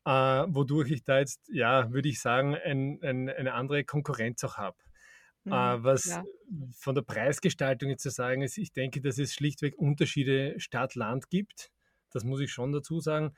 Äh, 0.06 0.12
wodurch 0.12 0.91
ich 0.91 1.04
da 1.04 1.19
jetzt, 1.19 1.41
ja, 1.52 1.91
würde 1.91 2.10
ich 2.10 2.19
sagen, 2.19 2.56
ein, 2.56 3.00
ein, 3.02 3.30
eine 3.30 3.54
andere 3.54 3.84
Konkurrenz 3.84 4.43
auch 4.43 4.58
habe. 4.58 4.78
Mhm, 5.43 5.54
äh, 5.54 5.84
was 5.84 6.06
ja. 6.06 6.23
von 6.71 6.95
der 6.95 7.02
Preisgestaltung 7.02 7.89
jetzt 7.89 8.04
zu 8.04 8.10
sagen 8.10 8.41
ist, 8.41 8.58
ich 8.58 8.73
denke, 8.73 9.02
dass 9.02 9.17
es 9.17 9.34
schlichtweg 9.34 9.78
Unterschiede 9.78 10.60
Stadt-Land 10.60 11.30
gibt. 11.30 11.71
Das 12.12 12.23
muss 12.23 12.41
ich 12.41 12.52
schon 12.52 12.71
dazu 12.71 12.99
sagen 12.99 13.34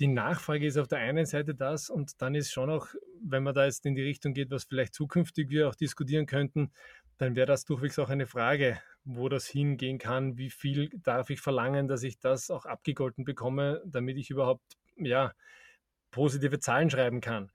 die 0.00 0.08
Nachfrage 0.08 0.66
ist 0.66 0.78
auf 0.78 0.88
der 0.88 0.98
einen 0.98 1.26
Seite 1.26 1.54
das 1.54 1.90
und 1.90 2.20
dann 2.22 2.34
ist 2.34 2.50
schon 2.50 2.70
auch, 2.70 2.88
wenn 3.22 3.42
man 3.42 3.54
da 3.54 3.66
jetzt 3.66 3.86
in 3.86 3.94
die 3.94 4.02
Richtung 4.02 4.34
geht, 4.34 4.50
was 4.50 4.64
vielleicht 4.64 4.94
zukünftig 4.94 5.50
wir 5.50 5.68
auch 5.68 5.74
diskutieren 5.74 6.26
könnten, 6.26 6.72
dann 7.18 7.36
wäre 7.36 7.46
das 7.46 7.64
durchwegs 7.64 7.98
auch 7.98 8.08
eine 8.08 8.26
Frage, 8.26 8.80
wo 9.04 9.28
das 9.28 9.46
hingehen 9.46 9.98
kann, 9.98 10.38
wie 10.38 10.50
viel 10.50 10.90
darf 11.02 11.30
ich 11.30 11.40
verlangen, 11.40 11.88
dass 11.88 12.02
ich 12.02 12.18
das 12.18 12.50
auch 12.50 12.64
abgegolten 12.64 13.24
bekomme, 13.24 13.82
damit 13.86 14.16
ich 14.16 14.30
überhaupt 14.30 14.76
ja 14.96 15.32
positive 16.10 16.58
Zahlen 16.58 16.90
schreiben 16.90 17.20
kann. 17.20 17.52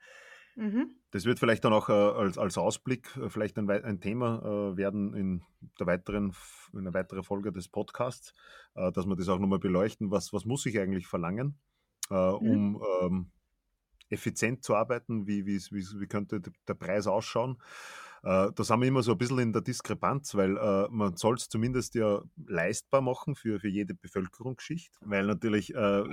Mhm. 0.58 0.92
Das 1.12 1.26
wird 1.26 1.40
vielleicht 1.40 1.64
dann 1.64 1.74
auch 1.74 1.88
äh, 1.88 1.94
als, 1.94 2.38
als 2.38 2.58
Ausblick 2.58 3.16
äh, 3.16 3.30
vielleicht 3.30 3.58
ein, 3.58 3.70
ein 3.70 4.02
Thema 4.02 4.42
äh, 4.74 4.78
werden 4.78 5.14
in 5.14 5.44
der 5.80 5.88
weiteren, 5.88 6.34
in 6.74 6.80
einer 6.80 6.94
weiteren 6.94 7.24
Folge 7.24 7.52
des 7.52 7.70
Podcasts, 7.70 8.34
äh, 8.76 8.92
dass 8.92 9.06
wir 9.06 9.16
das 9.16 9.30
auch 9.30 9.40
nochmal 9.40 9.60
beleuchten, 9.60 10.12
was, 10.12 10.34
was 10.34 10.46
muss 10.46 10.66
ich 10.66 10.80
eigentlich 10.80 11.08
verlangen 11.08 11.58
äh, 12.10 12.16
um 12.16 12.74
mhm. 12.74 12.82
ähm, 13.02 13.32
effizient 14.10 14.64
zu 14.64 14.76
arbeiten, 14.76 15.28
wie, 15.28 15.46
wie, 15.46 15.58
wie, 15.72 15.86
wie 16.00 16.08
könnte 16.08 16.42
der 16.68 16.74
Preis 16.74 17.08
ausschauen. 17.08 17.58
Äh, 18.24 18.52
da 18.54 18.64
sind 18.64 18.80
wir 18.80 18.88
immer 18.88 19.04
so 19.04 19.12
ein 19.12 19.18
bisschen 19.18 19.40
in 19.40 19.54
der 19.54 19.62
Diskrepanz, 19.62 20.34
weil 20.36 20.58
äh, 20.58 20.88
man 20.90 21.16
soll 21.18 21.36
es 21.36 21.50
zumindest 21.50 21.96
ja 21.96 22.22
leistbar 22.46 23.02
machen 23.02 23.36
für, 23.36 23.60
für 23.60 23.68
jede 23.68 23.94
Bevölkerungsschicht, 23.94 24.98
weil 25.02 25.26
natürlich 25.26 25.76
äh, 25.76 26.04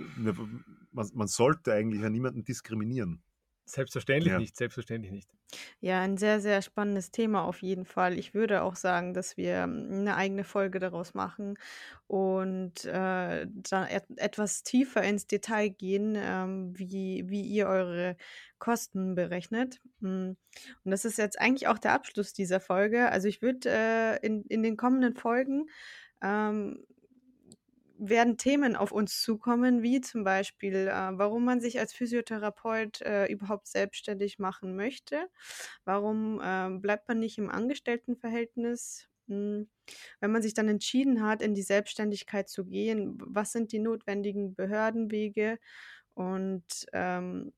man, 0.92 1.11
man 1.14 1.28
sollte 1.28 1.72
eigentlich 1.72 2.02
ja 2.02 2.11
niemanden 2.11 2.44
diskriminieren. 2.44 3.22
Selbstverständlich 3.66 4.33
ja. 4.33 4.38
nicht, 4.38 4.57
selbstverständlich 4.57 5.12
nicht. 5.12 5.29
Ja, 5.81 6.00
ein 6.03 6.16
sehr, 6.16 6.40
sehr 6.40 6.62
spannendes 6.62 7.11
Thema 7.11 7.44
auf 7.44 7.62
jeden 7.62 7.85
Fall. 7.85 8.18
Ich 8.18 8.35
würde 8.35 8.62
auch 8.62 8.77
sagen, 8.77 9.14
dass 9.14 9.37
wir 9.37 9.62
eine 9.62 10.11
ähm, 10.11 10.14
eigene 10.14 10.44
Folge 10.44 10.79
daraus 10.79 11.14
machen 11.14 11.57
und 12.07 12.85
äh, 12.85 13.46
dann 13.46 13.88
et 13.88 14.05
etwas 14.16 14.64
tiefer 14.64 15.03
ins 15.03 15.27
Detail 15.27 15.68
gehen, 15.68 16.14
ähm, 16.16 16.79
wie, 16.79 17.24
wie 17.29 17.42
ihr 17.42 17.68
eure 17.68 18.16
Kosten 18.59 19.14
berechnet. 19.14 19.81
Hm, 20.00 20.37
und 20.85 20.90
das 20.90 21.05
ist 21.05 21.18
jetzt 21.18 21.40
eigentlich 21.40 21.68
auch 21.68 21.79
der 21.79 21.92
Abschluss 21.92 22.33
dieser 22.33 22.61
Folge. 22.61 23.11
Also 23.11 23.29
ich 23.29 23.42
würde 23.42 23.70
äh, 23.70 24.27
in, 24.27 24.44
in 24.46 24.62
den 24.62 24.77
kommenden 24.77 25.14
Folgen 25.14 25.68
ähm, 26.22 26.85
werden 27.98 28.37
Themen 28.38 28.76
auf 28.76 28.92
uns 28.92 29.22
zukommen, 29.22 29.83
wie 29.83 30.00
zum 30.00 30.24
Beispiel, 30.24 30.88
äh, 30.88 31.11
warum 31.12 31.44
man 31.44 31.61
sich 31.61 31.78
als 31.78 31.92
Physiotherapeut 31.92 33.00
äh, 33.02 33.26
überhaupt 33.26 33.68
selbstständig 33.68 34.38
machen 34.38 34.76
möchte, 34.76 35.28
warum 35.85 36.40
äh, 36.40 36.70
bleibt 36.80 37.09
man 37.09 37.18
nicht 37.20 37.38
im 37.38 37.50
Angestelltenverhältnis 37.50 39.09
Hm, 39.28 39.68
wenn 40.20 40.33
man 40.33 40.42
sich 40.42 40.54
dann 40.54 40.68
entschieden 40.68 41.22
hat, 41.22 41.40
in 41.42 41.54
die 41.54 41.62
Selbstständigkeit 41.62 42.48
zu 42.48 42.64
gehen, 42.66 43.16
was 43.24 43.52
sind 43.52 43.72
die 43.72 43.78
notwendigen 43.78 44.54
Behördenwege 44.54 45.59
und 46.14 46.64
ähm, 46.92 47.52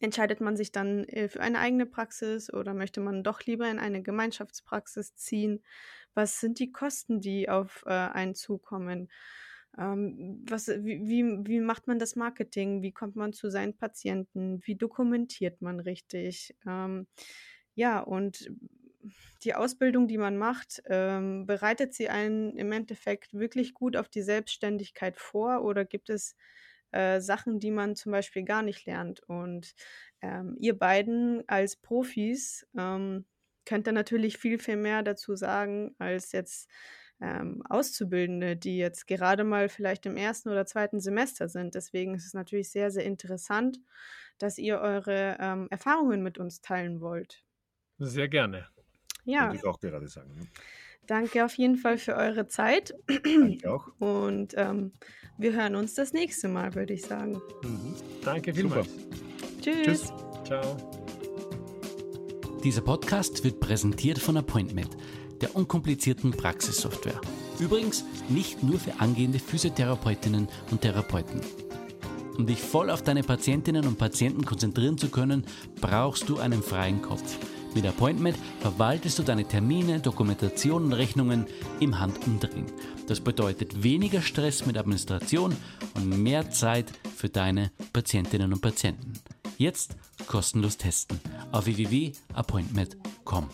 entscheidet 0.00 0.40
man 0.40 0.56
sich 0.56 0.72
dann 0.72 1.04
äh, 1.04 1.28
für 1.28 1.40
eine 1.40 1.58
eigene 1.60 1.86
Praxis 1.86 2.52
oder 2.52 2.74
möchte 2.74 3.00
man 3.00 3.22
doch 3.24 3.42
lieber 3.42 3.70
in 3.70 3.78
eine 3.78 4.02
Gemeinschaftspraxis 4.02 5.16
ziehen? 5.16 5.62
Was 6.14 6.40
sind 6.40 6.58
die 6.58 6.72
Kosten, 6.72 7.20
die 7.20 7.48
auf 7.48 7.84
äh, 7.86 7.90
einen 7.90 8.34
zukommen? 8.34 9.10
Ähm, 9.78 10.44
was, 10.48 10.68
wie, 10.68 11.06
wie, 11.06 11.24
wie 11.46 11.60
macht 11.60 11.86
man 11.86 11.98
das 11.98 12.16
Marketing? 12.16 12.82
Wie 12.82 12.92
kommt 12.92 13.16
man 13.16 13.32
zu 13.32 13.50
seinen 13.50 13.76
Patienten? 13.76 14.60
Wie 14.64 14.76
dokumentiert 14.76 15.62
man 15.62 15.80
richtig? 15.80 16.56
Ähm, 16.66 17.06
ja, 17.74 18.00
und 18.00 18.50
die 19.44 19.54
Ausbildung, 19.54 20.08
die 20.08 20.18
man 20.18 20.36
macht, 20.36 20.82
ähm, 20.86 21.46
bereitet 21.46 21.94
sie 21.94 22.08
einen 22.08 22.56
im 22.56 22.72
Endeffekt 22.72 23.32
wirklich 23.32 23.74
gut 23.74 23.96
auf 23.96 24.08
die 24.08 24.22
Selbstständigkeit 24.22 25.16
vor 25.16 25.64
oder 25.64 25.84
gibt 25.84 26.10
es 26.10 26.36
äh, 26.92 27.20
Sachen, 27.20 27.60
die 27.60 27.70
man 27.70 27.96
zum 27.96 28.12
Beispiel 28.12 28.44
gar 28.44 28.62
nicht 28.62 28.84
lernt? 28.86 29.20
Und 29.20 29.74
ähm, 30.20 30.56
ihr 30.58 30.78
beiden 30.78 31.42
als 31.48 31.76
Profis 31.76 32.66
ähm, 32.76 33.24
könnt 33.64 33.86
da 33.86 33.92
natürlich 33.92 34.36
viel, 34.36 34.58
viel 34.58 34.76
mehr 34.76 35.02
dazu 35.02 35.34
sagen 35.36 35.94
als 35.98 36.32
jetzt 36.32 36.68
ähm, 37.20 37.62
Auszubildende, 37.68 38.56
die 38.56 38.78
jetzt 38.78 39.06
gerade 39.06 39.44
mal 39.44 39.68
vielleicht 39.68 40.06
im 40.06 40.16
ersten 40.16 40.48
oder 40.48 40.66
zweiten 40.66 41.00
Semester 41.00 41.48
sind. 41.48 41.74
Deswegen 41.74 42.14
ist 42.14 42.26
es 42.26 42.34
natürlich 42.34 42.70
sehr, 42.70 42.90
sehr 42.90 43.04
interessant, 43.04 43.78
dass 44.38 44.58
ihr 44.58 44.80
eure 44.80 45.36
ähm, 45.38 45.68
Erfahrungen 45.70 46.22
mit 46.22 46.38
uns 46.38 46.60
teilen 46.60 47.00
wollt. 47.00 47.44
Sehr 47.98 48.28
gerne. 48.28 48.66
Ja. 49.24 49.48
Würde 49.48 49.56
ich 49.56 49.64
auch 49.64 49.78
gerade 49.80 50.08
sagen. 50.08 50.34
Ne? 50.34 50.46
Danke 51.06 51.44
auf 51.44 51.54
jeden 51.54 51.76
Fall 51.76 51.98
für 51.98 52.14
eure 52.14 52.46
Zeit. 52.46 52.94
Danke 53.06 53.70
auch. 53.70 53.88
Und 53.98 54.54
ähm, 54.56 54.92
wir 55.36 55.52
hören 55.52 55.76
uns 55.76 55.94
das 55.94 56.12
nächste 56.12 56.48
Mal, 56.48 56.74
würde 56.74 56.94
ich 56.94 57.02
sagen. 57.02 57.40
Mhm. 57.62 57.96
Danke 58.24 58.54
vielmals. 58.54 58.88
Tschüss. 59.60 59.82
Tschüss. 59.82 60.12
Ciao. 60.44 60.76
Dieser 62.64 62.82
Podcast 62.82 63.42
wird 63.42 63.60
präsentiert 63.60 64.18
von 64.18 64.36
Appointment 64.36 64.96
der 65.40 65.56
unkomplizierten 65.56 66.32
Praxissoftware. 66.32 67.20
Übrigens 67.58 68.04
nicht 68.28 68.62
nur 68.62 68.78
für 68.78 69.00
angehende 69.00 69.38
Physiotherapeutinnen 69.38 70.48
und 70.70 70.80
Therapeuten. 70.80 71.40
Um 72.36 72.46
dich 72.46 72.60
voll 72.60 72.90
auf 72.90 73.02
deine 73.02 73.22
Patientinnen 73.22 73.86
und 73.86 73.98
Patienten 73.98 74.46
konzentrieren 74.46 74.96
zu 74.96 75.08
können, 75.10 75.44
brauchst 75.80 76.28
du 76.28 76.38
einen 76.38 76.62
freien 76.62 77.02
Kopf. 77.02 77.36
Mit 77.74 77.86
Appointment 77.86 78.36
verwaltest 78.60 79.18
du 79.18 79.22
deine 79.22 79.44
Termine, 79.44 80.00
Dokumentation 80.00 80.86
und 80.86 80.92
Rechnungen 80.92 81.46
im 81.78 82.00
Handumdrehen. 82.00 82.66
Das 83.06 83.20
bedeutet 83.20 83.82
weniger 83.82 84.22
Stress 84.22 84.66
mit 84.66 84.76
Administration 84.76 85.54
und 85.94 86.08
mehr 86.22 86.50
Zeit 86.50 86.86
für 87.14 87.28
deine 87.28 87.70
Patientinnen 87.92 88.52
und 88.52 88.60
Patienten. 88.60 89.12
Jetzt 89.58 89.96
kostenlos 90.26 90.78
testen 90.78 91.20
auf 91.52 91.66
www.appointment.com. 91.66 93.48